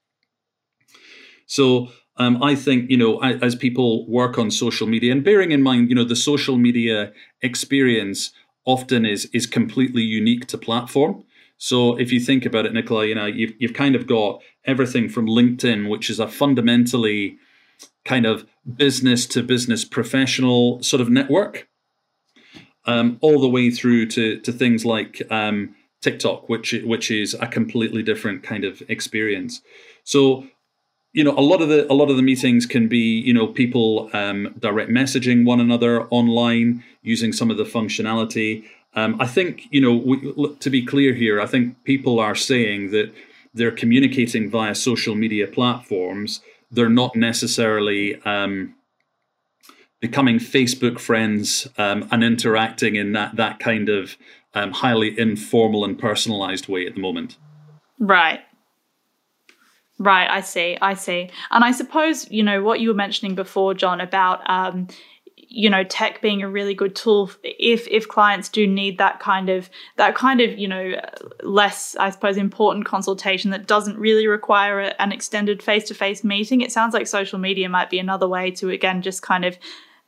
So 1.45 1.89
um, 2.17 2.41
I 2.43 2.55
think, 2.55 2.89
you 2.89 2.97
know, 2.97 3.19
as 3.19 3.55
people 3.55 4.07
work 4.09 4.37
on 4.37 4.51
social 4.51 4.87
media 4.87 5.11
and 5.11 5.23
bearing 5.23 5.51
in 5.51 5.61
mind, 5.61 5.89
you 5.89 5.95
know, 5.95 6.03
the 6.03 6.15
social 6.15 6.57
media 6.57 7.13
experience 7.41 8.31
often 8.65 9.05
is 9.05 9.29
is 9.31 9.47
completely 9.47 10.01
unique 10.01 10.45
to 10.47 10.57
platform. 10.57 11.23
So 11.57 11.97
if 11.97 12.11
you 12.11 12.19
think 12.19 12.45
about 12.45 12.65
it, 12.65 12.73
Nicola, 12.73 13.05
you 13.05 13.15
know, 13.15 13.25
you've, 13.25 13.53
you've 13.57 13.73
kind 13.73 13.95
of 13.95 14.05
got 14.05 14.41
everything 14.65 15.09
from 15.09 15.25
LinkedIn, 15.25 15.89
which 15.89 16.09
is 16.09 16.19
a 16.19 16.27
fundamentally 16.27 17.37
kind 18.05 18.25
of 18.25 18.45
business 18.75 19.25
to 19.27 19.41
business 19.41 19.85
professional 19.85 20.81
sort 20.83 21.01
of 21.01 21.09
network, 21.09 21.67
um, 22.87 23.17
all 23.21 23.39
the 23.39 23.49
way 23.49 23.69
through 23.69 24.07
to, 24.07 24.39
to 24.39 24.51
things 24.51 24.85
like 24.85 25.21
um, 25.29 25.75
TikTok, 26.01 26.49
which 26.49 26.73
which 26.83 27.11
is 27.11 27.35
a 27.35 27.47
completely 27.47 28.01
different 28.01 28.43
kind 28.43 28.63
of 28.63 28.81
experience. 28.89 29.61
So 30.03 30.47
you 31.13 31.23
know 31.23 31.37
a 31.37 31.41
lot 31.41 31.61
of 31.61 31.69
the 31.69 31.91
a 31.91 31.95
lot 31.95 32.09
of 32.09 32.17
the 32.17 32.23
meetings 32.23 32.65
can 32.65 32.87
be 32.87 33.19
you 33.19 33.33
know 33.33 33.47
people 33.47 34.09
um, 34.13 34.55
direct 34.59 34.89
messaging 34.89 35.45
one 35.45 35.59
another 35.59 36.03
online 36.07 36.83
using 37.01 37.31
some 37.31 37.51
of 37.51 37.57
the 37.57 37.63
functionality 37.63 38.63
um, 38.97 39.15
I 39.19 39.27
think, 39.27 39.67
you 39.69 39.79
know, 39.79 39.93
we, 39.93 40.55
to 40.55 40.69
be 40.71 40.83
clear 40.83 41.13
here, 41.13 41.39
I 41.39 41.45
think 41.45 41.83
people 41.83 42.19
are 42.19 42.33
saying 42.33 42.89
that 42.91 43.13
they're 43.53 43.71
communicating 43.71 44.49
via 44.49 44.73
social 44.73 45.13
media 45.13 45.45
platforms. 45.45 46.41
They're 46.71 46.89
not 46.89 47.15
necessarily 47.15 48.19
um, 48.23 48.73
becoming 49.99 50.37
Facebook 50.37 50.99
friends 50.99 51.67
um, 51.77 52.07
and 52.11 52.23
interacting 52.23 52.95
in 52.95 53.13
that 53.13 53.35
that 53.35 53.59
kind 53.59 53.89
of 53.89 54.17
um, 54.53 54.71
highly 54.71 55.17
informal 55.17 55.85
and 55.85 55.97
personalized 55.97 56.67
way 56.67 56.85
at 56.85 56.95
the 56.95 57.01
moment. 57.01 57.37
Right. 57.99 58.41
Right, 59.99 60.29
I 60.29 60.41
see, 60.41 60.77
I 60.79 60.93
see. 60.93 61.31
And 61.49 61.63
I 61.63 61.71
suppose, 61.71 62.29
you 62.29 62.43
know, 62.43 62.61
what 62.61 62.79
you 62.79 62.89
were 62.89 62.95
mentioning 62.95 63.33
before, 63.33 63.73
John, 63.73 63.99
about 63.99 64.47
um, 64.47 64.87
you 65.49 65.69
know 65.69 65.83
tech 65.83 66.21
being 66.21 66.41
a 66.41 66.49
really 66.49 66.73
good 66.73 66.95
tool 66.95 67.31
if 67.43 67.87
if 67.87 68.07
clients 68.07 68.49
do 68.49 68.67
need 68.67 68.97
that 68.97 69.19
kind 69.19 69.49
of 69.49 69.69
that 69.95 70.13
kind 70.13 70.41
of 70.41 70.57
you 70.57 70.67
know 70.67 70.93
less 71.41 71.95
i 71.99 72.09
suppose 72.09 72.35
important 72.37 72.85
consultation 72.85 73.51
that 73.51 73.65
doesn't 73.65 73.97
really 73.97 74.27
require 74.27 74.81
a, 74.81 75.01
an 75.01 75.11
extended 75.11 75.63
face-to-face 75.63 76.23
meeting 76.23 76.61
it 76.61 76.71
sounds 76.71 76.93
like 76.93 77.07
social 77.07 77.39
media 77.39 77.69
might 77.69 77.89
be 77.89 77.97
another 77.97 78.27
way 78.27 78.51
to 78.51 78.69
again 78.69 79.01
just 79.01 79.21
kind 79.21 79.45
of 79.45 79.57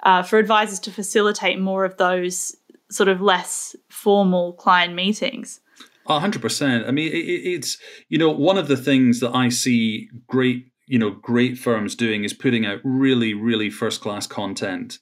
uh, 0.03 0.23
for 0.23 0.37
advisors 0.37 0.79
to 0.79 0.91
facilitate 0.91 1.59
more 1.59 1.85
of 1.85 1.97
those 1.97 2.55
sort 2.89 3.09
of 3.09 3.21
less 3.21 3.75
formal 3.89 4.53
client 4.53 4.93
meetings 4.93 5.59
hundred 6.07 6.41
percent. 6.41 6.87
I 6.87 6.91
mean, 6.91 7.11
it, 7.11 7.17
it's 7.17 7.77
you 8.07 8.17
know 8.17 8.31
one 8.31 8.57
of 8.57 8.67
the 8.67 8.77
things 8.77 9.19
that 9.19 9.35
I 9.35 9.49
see 9.49 10.09
great 10.25 10.65
you 10.87 10.97
know 10.97 11.11
great 11.11 11.59
firms 11.59 11.93
doing 11.93 12.23
is 12.23 12.33
putting 12.33 12.65
out 12.65 12.79
really 12.83 13.35
really 13.35 13.69
first 13.69 14.01
class 14.01 14.25
content 14.25 14.97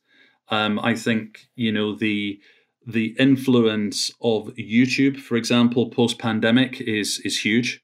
um, 0.50 0.80
I 0.80 0.96
think 0.96 1.48
you 1.56 1.72
know 1.72 1.96
the 1.96 2.40
the 2.86 3.16
influence 3.20 4.12
of 4.22 4.48
YouTube, 4.56 5.18
for 5.20 5.36
example, 5.36 5.90
post 5.90 6.20
pandemic 6.20 6.80
is 6.82 7.20
is 7.24 7.40
huge. 7.40 7.82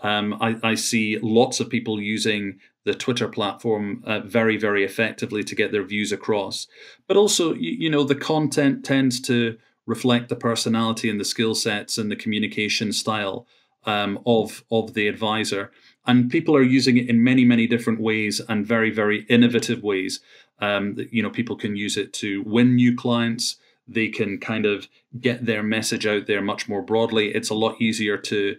Um, 0.00 0.36
I, 0.40 0.56
I, 0.62 0.74
see 0.74 1.18
lots 1.22 1.58
of 1.58 1.70
people 1.70 2.00
using 2.00 2.60
the 2.84 2.94
Twitter 2.94 3.28
platform 3.28 4.02
uh, 4.06 4.20
very, 4.20 4.58
very 4.58 4.84
effectively 4.84 5.42
to 5.44 5.54
get 5.54 5.72
their 5.72 5.82
views 5.82 6.12
across. 6.12 6.66
But 7.06 7.16
also, 7.16 7.54
you, 7.54 7.72
you, 7.72 7.90
know, 7.90 8.04
the 8.04 8.14
content 8.14 8.84
tends 8.84 9.20
to 9.22 9.56
reflect 9.86 10.28
the 10.28 10.36
personality 10.36 11.08
and 11.08 11.18
the 11.18 11.24
skill 11.24 11.54
sets 11.54 11.96
and 11.96 12.10
the 12.10 12.16
communication 12.16 12.92
style 12.92 13.46
um, 13.84 14.18
of 14.26 14.64
of 14.70 14.94
the 14.94 15.08
advisor. 15.08 15.72
And 16.06 16.30
people 16.30 16.54
are 16.54 16.62
using 16.62 16.96
it 16.96 17.08
in 17.08 17.24
many, 17.24 17.44
many 17.44 17.66
different 17.66 18.00
ways 18.00 18.40
and 18.48 18.66
very, 18.66 18.90
very 18.90 19.22
innovative 19.24 19.82
ways. 19.82 20.20
Um, 20.60 20.96
you 21.10 21.22
know, 21.22 21.30
people 21.30 21.56
can 21.56 21.76
use 21.76 21.96
it 21.96 22.12
to 22.14 22.42
win 22.42 22.76
new 22.76 22.94
clients. 22.94 23.56
They 23.88 24.08
can 24.08 24.38
kind 24.38 24.66
of 24.66 24.88
get 25.20 25.46
their 25.46 25.62
message 25.62 26.06
out 26.06 26.26
there 26.26 26.42
much 26.42 26.68
more 26.68 26.82
broadly. 26.82 27.34
It's 27.34 27.50
a 27.50 27.54
lot 27.54 27.80
easier 27.80 28.16
to 28.18 28.56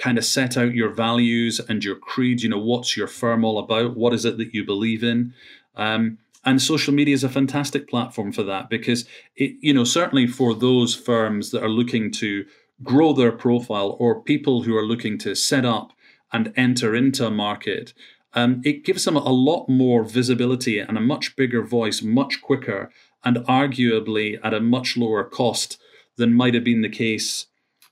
kind 0.00 0.18
of 0.18 0.24
set 0.24 0.56
out 0.56 0.74
your 0.74 0.88
values 0.90 1.60
and 1.60 1.84
your 1.84 1.94
creed. 1.94 2.42
You 2.42 2.48
know, 2.48 2.58
what's 2.58 2.96
your 2.96 3.06
firm 3.06 3.44
all 3.44 3.58
about? 3.58 3.96
What 3.96 4.14
is 4.14 4.24
it 4.24 4.38
that 4.38 4.54
you 4.54 4.64
believe 4.64 5.04
in? 5.04 5.34
Um, 5.76 6.18
and 6.44 6.60
social 6.60 6.94
media 6.94 7.14
is 7.14 7.22
a 7.22 7.28
fantastic 7.28 7.88
platform 7.88 8.32
for 8.32 8.42
that 8.44 8.70
because 8.70 9.04
it, 9.36 9.56
you 9.60 9.74
know, 9.74 9.84
certainly 9.84 10.26
for 10.26 10.54
those 10.54 10.94
firms 10.94 11.50
that 11.50 11.62
are 11.62 11.68
looking 11.68 12.10
to 12.12 12.46
grow 12.82 13.12
their 13.12 13.32
profile 13.32 13.96
or 14.00 14.22
people 14.22 14.62
who 14.62 14.74
are 14.74 14.86
looking 14.86 15.18
to 15.18 15.34
set 15.34 15.66
up 15.66 15.92
and 16.32 16.52
enter 16.56 16.94
into 16.94 17.26
a 17.26 17.30
market, 17.30 17.92
um, 18.32 18.62
it 18.64 18.84
gives 18.84 19.04
them 19.04 19.16
a 19.16 19.32
lot 19.32 19.68
more 19.68 20.02
visibility 20.02 20.78
and 20.78 20.96
a 20.96 21.02
much 21.02 21.36
bigger 21.36 21.62
voice 21.62 22.00
much 22.00 22.40
quicker 22.40 22.90
and 23.22 23.36
arguably 23.38 24.38
at 24.42 24.54
a 24.54 24.60
much 24.60 24.96
lower 24.96 25.24
cost 25.24 25.78
than 26.16 26.32
might 26.32 26.54
have 26.54 26.64
been 26.64 26.80
the 26.80 26.88
case 26.88 27.46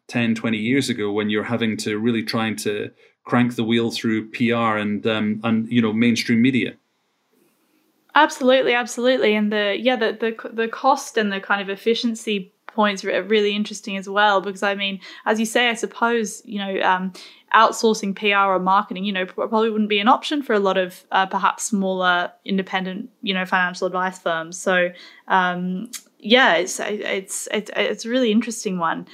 10, 0.08 0.34
20 0.34 0.58
years 0.58 0.88
ago 0.88 1.12
when 1.12 1.30
you're 1.30 1.44
having 1.44 1.76
to 1.78 1.98
really 1.98 2.22
trying 2.22 2.56
to 2.56 2.90
crank 3.24 3.56
the 3.56 3.64
wheel 3.64 3.90
through 3.90 4.28
PR 4.30 4.76
and 4.78 5.06
um, 5.06 5.40
and 5.44 5.70
you 5.70 5.82
know 5.82 5.92
mainstream 5.92 6.42
media. 6.42 6.74
Absolutely, 8.14 8.74
absolutely, 8.74 9.34
and 9.34 9.52
the 9.52 9.76
yeah 9.78 9.96
the 9.96 10.12
the 10.12 10.50
the 10.50 10.68
cost 10.68 11.16
and 11.16 11.30
the 11.30 11.40
kind 11.40 11.60
of 11.60 11.68
efficiency 11.68 12.52
points 12.66 13.04
are 13.04 13.22
really 13.24 13.54
interesting 13.54 13.96
as 13.96 14.08
well 14.08 14.40
because 14.40 14.62
I 14.62 14.74
mean, 14.74 15.00
as 15.26 15.38
you 15.38 15.46
say, 15.46 15.68
I 15.68 15.74
suppose 15.74 16.42
you 16.44 16.58
know 16.58 16.80
um, 16.80 17.12
outsourcing 17.54 18.16
PR 18.16 18.50
or 18.52 18.58
marketing, 18.58 19.04
you 19.04 19.12
know, 19.12 19.26
probably 19.26 19.70
wouldn't 19.70 19.90
be 19.90 20.00
an 20.00 20.08
option 20.08 20.42
for 20.42 20.54
a 20.54 20.58
lot 20.58 20.78
of 20.78 21.04
uh, 21.12 21.26
perhaps 21.26 21.64
smaller 21.64 22.32
independent, 22.44 23.10
you 23.22 23.34
know, 23.34 23.44
financial 23.44 23.86
advice 23.86 24.18
firms. 24.18 24.58
So 24.58 24.90
um, 25.28 25.90
yeah, 26.18 26.54
it's 26.54 26.80
it's 26.80 27.46
it's 27.52 27.70
it's 27.76 28.04
a 28.04 28.08
really 28.08 28.32
interesting 28.32 28.78
one. 28.78 29.06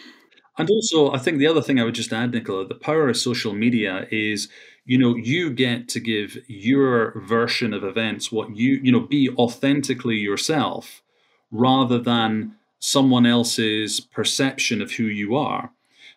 And 0.57 0.71
also, 0.71 1.13
I 1.13 1.19
think 1.19 1.39
the 1.39 1.47
other 1.47 1.63
thing 1.63 1.81
I 1.81 1.85
would 1.85 1.95
just 1.95 2.13
add, 2.13 2.33
Nicola, 2.33 2.67
the 2.67 2.75
power 2.75 3.09
of 3.09 3.17
social 3.17 3.53
media 3.53 4.07
is, 4.11 4.49
you 4.85 4.99
know, 4.99 5.17
you 5.17 5.51
get 5.51 5.89
to 5.91 6.01
give 6.01 6.39
your 6.47 7.21
version 7.21 7.75
of 7.75 7.83
events 7.83 8.31
what 8.31 8.55
you, 8.57 8.79
you 8.83 8.93
know, 8.93 9.01
be 9.01 9.31
authentically 9.31 10.17
yourself 10.17 11.03
rather 11.51 11.99
than 11.99 12.55
someone 12.79 13.27
else's 13.27 13.99
perception 14.01 14.81
of 14.81 14.93
who 14.93 15.05
you 15.05 15.35
are. 15.35 15.71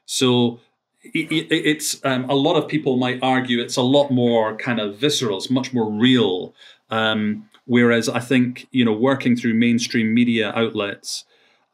So 0.05 0.59
it, 1.03 1.47
it's 1.49 2.03
um, 2.05 2.29
a 2.29 2.35
lot 2.35 2.55
of 2.57 2.67
people 2.67 2.97
might 2.97 3.19
argue 3.23 3.61
it's 3.61 3.77
a 3.77 3.81
lot 3.81 4.11
more 4.11 4.55
kind 4.57 4.79
of 4.79 4.97
visceral, 4.97 5.37
it's 5.37 5.49
much 5.49 5.73
more 5.73 5.89
real. 5.89 6.53
Um, 6.89 7.49
whereas 7.65 8.07
I 8.09 8.19
think, 8.19 8.67
you 8.71 8.85
know, 8.85 8.93
working 8.93 9.35
through 9.35 9.53
mainstream 9.55 10.13
media 10.13 10.51
outlets, 10.55 11.25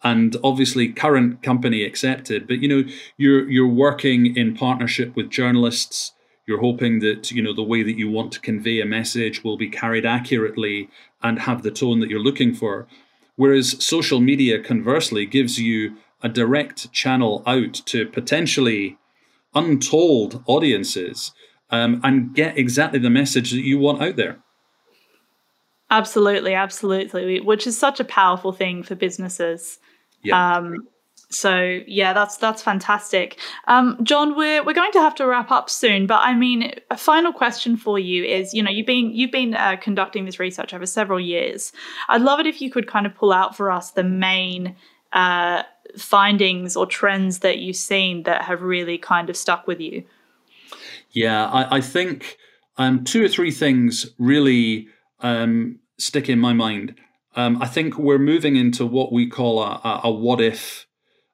and 0.04 0.36
obviously 0.44 0.90
current 0.90 1.42
company 1.42 1.84
accepted 1.84 2.46
but 2.48 2.60
you 2.60 2.68
know 2.68 2.84
you're 3.18 3.50
you're 3.50 3.68
working 3.68 4.36
in 4.36 4.56
partnership 4.56 5.16
with 5.16 5.30
journalists. 5.30 6.14
You're 6.46 6.60
hoping 6.60 7.00
that 7.00 7.32
you 7.32 7.42
know 7.42 7.54
the 7.54 7.64
way 7.64 7.84
that 7.84 7.98
you 7.98 8.10
want 8.10 8.32
to 8.34 8.40
convey 8.40 8.82
a 8.82 8.86
message 8.86 9.44
will 9.44 9.58
be 9.58 9.70
carried 9.70 10.06
accurately 10.06 10.90
and 11.22 11.40
have 11.40 11.64
the 11.64 11.72
tone 11.72 12.00
that 12.00 12.10
you're 12.10 12.20
looking 12.20 12.54
for. 12.54 12.88
Whereas 13.36 13.84
social 13.84 14.20
media 14.20 14.62
conversely 14.62 15.26
gives 15.26 15.60
you 15.60 15.96
a 16.22 16.30
direct 16.30 16.92
channel 16.92 17.44
out 17.46 17.74
to 17.74 18.08
potentially 18.08 18.98
untold 19.56 20.44
audiences 20.46 21.32
um, 21.70 22.00
and 22.04 22.34
get 22.36 22.58
exactly 22.58 23.00
the 23.00 23.10
message 23.10 23.52
that 23.52 23.62
you 23.62 23.80
want 23.80 24.02
out 24.02 24.16
there. 24.16 24.40
Absolutely 25.90 26.54
absolutely 26.54 27.40
which 27.40 27.68
is 27.68 27.78
such 27.78 28.00
a 28.00 28.06
powerful 28.06 28.52
thing 28.52 28.84
for 28.84 28.96
businesses 28.96 29.80
yeah. 30.24 30.58
Um, 30.58 30.88
so 31.30 31.80
yeah, 31.88 32.14
that's 32.14 32.38
that's 32.38 32.62
fantastic. 32.62 33.40
Um, 33.68 33.98
John, 34.04 34.36
we're 34.36 34.64
we're 34.64 34.74
going 34.74 34.92
to 34.92 35.00
have 35.00 35.16
to 35.16 35.26
wrap 35.26 35.52
up 35.52 35.70
soon, 35.70 36.06
but 36.06 36.22
I 36.22 36.36
mean, 36.36 36.74
a 36.92 36.98
final 36.98 37.34
question 37.34 37.76
for 37.76 37.98
you 37.98 38.24
is, 38.24 38.54
you 38.54 38.62
know, 38.62 38.70
you've 38.70 38.86
been 38.86 39.12
you've 39.12 39.32
been 39.32 39.56
uh, 39.56 39.78
conducting 39.82 40.26
this 40.26 40.40
research 40.40 40.74
over 40.74 40.86
several 40.86 41.20
years. 41.20 41.72
I'd 42.08 42.22
love 42.22 42.40
it 42.40 42.46
if 42.46 42.62
you 42.62 42.70
could 42.70 42.88
kind 42.88 43.06
of 43.06 43.16
pull 43.16 43.34
out 43.34 43.56
for 43.58 43.72
us 43.72 43.92
the 43.92 44.04
main 44.04 44.76
uh, 45.12 45.64
findings 45.98 46.76
or 46.76 46.86
trends 46.86 47.40
that 47.40 47.60
you've 47.60 47.76
seen 47.76 48.24
that 48.24 48.44
have 48.44 48.62
really 48.62 48.98
kind 48.98 49.30
of 49.30 49.36
stuck 49.36 49.68
with 49.68 49.80
you. 49.80 50.04
Yeah, 51.12 51.48
I, 51.48 51.78
I 51.78 51.82
think 51.82 52.38
um, 52.78 53.04
two 53.04 53.24
or 53.24 53.28
three 53.28 53.52
things 53.52 54.12
really 54.18 54.88
um, 55.20 55.80
stick 55.98 56.30
in 56.30 56.40
my 56.40 56.54
mind 56.54 56.96
um, 57.36 57.62
I 57.62 57.68
think 57.68 57.98
we're 57.98 58.20
moving 58.20 58.56
into 58.56 58.86
what 58.86 59.12
we 59.12 59.28
call 59.28 59.62
a, 59.62 59.82
a, 59.84 60.02
a 60.06 60.12
what 60.12 60.40
if 60.40 60.88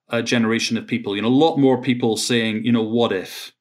uh, 0.09 0.21
generation 0.21 0.77
of 0.77 0.87
people. 0.87 1.15
You 1.15 1.21
know, 1.21 1.27
a 1.27 1.29
lot 1.29 1.57
more 1.57 1.81
people 1.81 2.17
saying, 2.17 2.63
you 2.63 2.71
know, 2.71 2.83
what 2.83 3.11
if? 3.11 3.53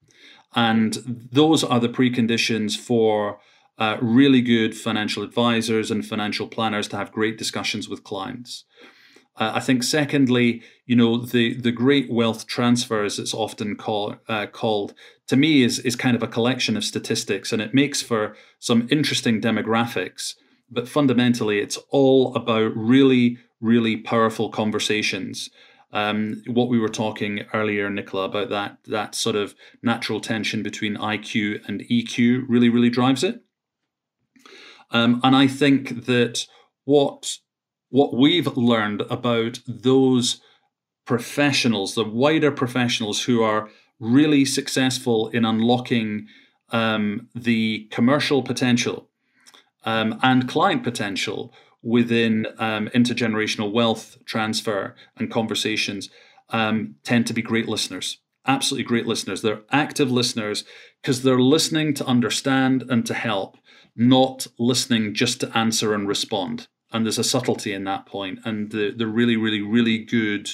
And 0.55 0.94
those 1.33 1.62
are 1.62 1.81
the 1.81 1.88
preconditions 1.88 2.77
for 2.77 3.38
uh, 3.79 3.96
really 4.01 4.40
good 4.40 4.77
financial 4.77 5.22
advisors 5.22 5.90
and 5.90 6.05
financial 6.05 6.48
planners 6.48 6.88
to 6.88 6.96
have 6.96 7.12
great 7.12 7.38
discussions 7.38 7.88
with 7.88 8.03
clients. 8.03 8.64
Uh, 9.37 9.53
I 9.55 9.61
think, 9.61 9.85
secondly, 9.85 10.62
you 10.85 10.96
know, 10.96 11.16
the 11.18 11.55
the 11.55 11.70
great 11.70 12.11
wealth 12.11 12.48
transfer, 12.48 13.05
as 13.05 13.20
it's 13.20 13.35
often 13.35 13.77
call, 13.77 14.16
uh, 14.29 14.46
called, 14.46 14.94
to 15.29 15.37
me 15.37 15.62
is 15.62 15.79
is 15.81 15.94
kind 15.94 16.16
of 16.16 16.24
a 16.24 16.27
collection 16.27 16.77
of 16.77 16.83
statistics, 16.83 17.53
and 17.53 17.62
it 17.62 17.72
makes 17.72 18.03
for 18.03 18.35
some 18.59 18.88
interesting 18.90 19.40
demographics 19.40 20.35
but 20.70 20.88
fundamentally, 20.88 21.59
it's 21.61 21.78
all 21.90 22.35
about 22.35 22.76
really, 22.76 23.38
really 23.61 23.96
powerful 23.96 24.50
conversations. 24.50 25.50
Um, 25.92 26.42
what 26.46 26.68
we 26.68 26.78
were 26.78 26.88
talking 26.88 27.44
earlier, 27.54 27.88
Nicola, 27.88 28.24
about 28.24 28.50
that 28.50 28.78
that 28.87 29.14
sort 29.14 29.37
of 29.37 29.54
natural 29.83 30.20
tension 30.20 30.62
between 30.62 30.96
IQ 30.96 31.66
and 31.66 31.81
EQ 31.83 32.44
really, 32.48 32.68
really 32.68 32.90
drives 32.90 33.24
it. 33.24 33.42
Um, 34.90 35.20
and 35.22 35.35
I 35.35 35.46
think 35.46 36.07
that 36.07 36.46
what 36.85 37.38
what 37.90 38.14
we've 38.14 38.54
learned 38.57 39.02
about 39.09 39.61
those 39.66 40.42
professionals, 41.07 41.94
the 41.94 42.04
wider 42.04 42.50
professionals 42.50 43.22
who 43.22 43.42
are 43.42 43.70
really 43.98 44.44
successful 44.44 45.28
in 45.28 45.44
unlocking 45.44 46.26
um, 46.70 47.28
the 47.35 47.88
commercial 47.90 48.42
potential 48.42 49.07
um, 49.84 50.18
and 50.22 50.48
client 50.48 50.82
potential 50.82 51.52
within 51.82 52.46
um, 52.58 52.88
intergenerational 52.88 53.72
wealth 53.72 54.18
transfer 54.24 54.94
and 55.16 55.30
conversations 55.30 56.10
um, 56.50 56.96
tend 57.04 57.26
to 57.26 57.32
be 57.32 57.42
great 57.42 57.68
listeners. 57.68 58.18
Absolutely 58.46 58.84
great 58.84 59.06
listeners. 59.06 59.42
They're 59.42 59.62
active 59.70 60.10
listeners 60.10 60.64
because 61.02 61.22
they're 61.22 61.40
listening 61.40 61.94
to 61.94 62.06
understand 62.06 62.84
and 62.88 63.04
to 63.06 63.14
help, 63.14 63.58
not 63.94 64.46
listening 64.58 65.14
just 65.14 65.40
to 65.40 65.56
answer 65.56 65.94
and 65.94 66.08
respond. 66.08 66.66
And 66.90 67.04
there's 67.04 67.18
a 67.18 67.24
subtlety 67.24 67.72
in 67.72 67.84
that 67.84 68.06
point. 68.06 68.40
And 68.44 68.70
the, 68.70 68.90
the 68.90 69.06
really, 69.06 69.36
really, 69.36 69.60
really 69.60 69.98
good 69.98 70.48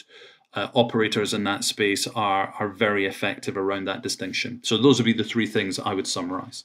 uh, 0.52 0.68
operators 0.74 1.32
in 1.32 1.44
that 1.44 1.64
space 1.64 2.06
are, 2.08 2.54
are 2.58 2.68
very 2.68 3.06
effective 3.06 3.56
around 3.56 3.86
that 3.86 4.02
distinction. 4.02 4.60
So 4.64 4.76
those 4.76 4.98
would 4.98 5.06
be 5.06 5.12
the 5.12 5.24
three 5.24 5.46
things 5.46 5.78
I 5.78 5.94
would 5.94 6.06
summarize. 6.06 6.64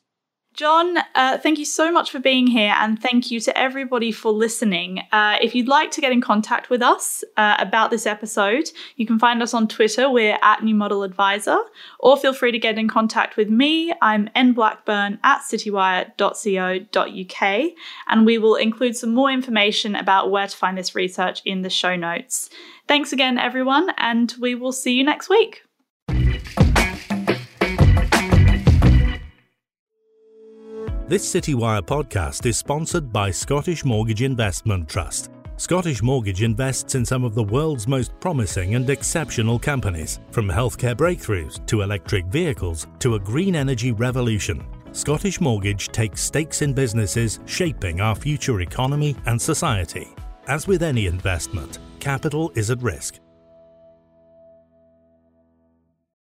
John, 0.54 0.98
uh, 1.16 1.38
thank 1.38 1.58
you 1.58 1.66
so 1.66 1.92
much 1.92 2.12
for 2.12 2.20
being 2.20 2.48
here, 2.48 2.74
and 2.78 3.02
thank 3.02 3.32
you 3.32 3.40
to 3.40 3.58
everybody 3.58 4.12
for 4.12 4.32
listening. 4.32 5.00
Uh, 5.12 5.38
if 5.42 5.56
you'd 5.56 5.70
like 5.70 5.92
to 5.92 6.02
get 6.02 6.12
in 6.12 6.20
contact 6.22 6.70
with 6.70 6.82
us 6.82 7.24
uh, 7.38 7.56
about 7.60 7.92
this 7.92 8.06
episode, 8.06 8.70
you 8.98 9.06
can 9.06 9.18
find 9.20 9.42
us 9.42 9.54
on 9.54 9.68
Twitter. 9.68 10.10
We're 10.10 10.38
at 10.42 10.64
New 10.64 10.76
Model 10.76 11.06
Adviser, 11.06 11.60
or 12.00 12.18
feel 12.18 12.34
free 12.34 12.52
to 12.52 12.60
get 12.60 12.78
in 12.78 12.90
contact 12.90 13.38
with 13.38 13.50
me. 13.50 13.94
I'm 14.02 14.28
nblackburn 14.36 15.20
at 15.24 15.42
citywire.co.uk, 15.42 17.72
and 18.08 18.26
we 18.26 18.38
will 18.38 18.56
include 18.56 18.98
some 18.98 19.14
more 19.14 19.32
information 19.32 19.96
about 19.96 20.32
where 20.32 20.48
to 20.48 20.58
find 20.58 20.78
this 20.78 20.96
research 20.96 21.42
in 21.46 21.62
the 21.62 21.70
show 21.70 21.96
notes. 21.96 22.50
Thanks 22.88 23.14
again, 23.14 23.38
everyone, 23.38 23.92
and 23.98 24.34
we 24.40 24.56
will 24.56 24.74
see 24.74 24.94
you 24.94 25.04
next 25.04 25.30
week. 25.30 25.62
This 31.10 31.34
Citywire 31.34 31.82
podcast 31.82 32.46
is 32.46 32.60
sponsored 32.60 33.12
by 33.12 33.32
Scottish 33.32 33.84
Mortgage 33.84 34.22
Investment 34.22 34.88
Trust. 34.88 35.32
Scottish 35.58 36.04
Mortgage 36.04 36.44
invests 36.44 36.94
in 36.94 37.04
some 37.04 37.24
of 37.24 37.34
the 37.34 37.42
world's 37.42 37.88
most 37.88 38.12
promising 38.20 38.76
and 38.76 38.88
exceptional 38.92 39.58
companies, 39.58 40.20
from 40.30 40.48
healthcare 40.48 40.94
breakthroughs 40.94 41.66
to 41.66 41.82
electric 41.82 42.26
vehicles 42.28 42.86
to 43.00 43.16
a 43.16 43.20
green 43.20 43.56
energy 43.56 43.92
revolution. 43.92 44.64
Scottish 44.92 45.42
Mortgage 45.42 45.88
takes 45.88 46.22
stakes 46.22 46.62
in 46.62 46.74
businesses 46.74 47.40
shaping 47.48 48.02
our 48.02 48.14
future 48.14 48.62
economy 48.62 49.16
and 49.26 49.42
society. 49.42 50.10
As 50.46 50.68
with 50.68 50.84
any 50.84 51.08
investment, 51.08 51.80
capital 52.00 52.52
is 52.54 52.70
at 52.70 52.84
risk 52.84 53.20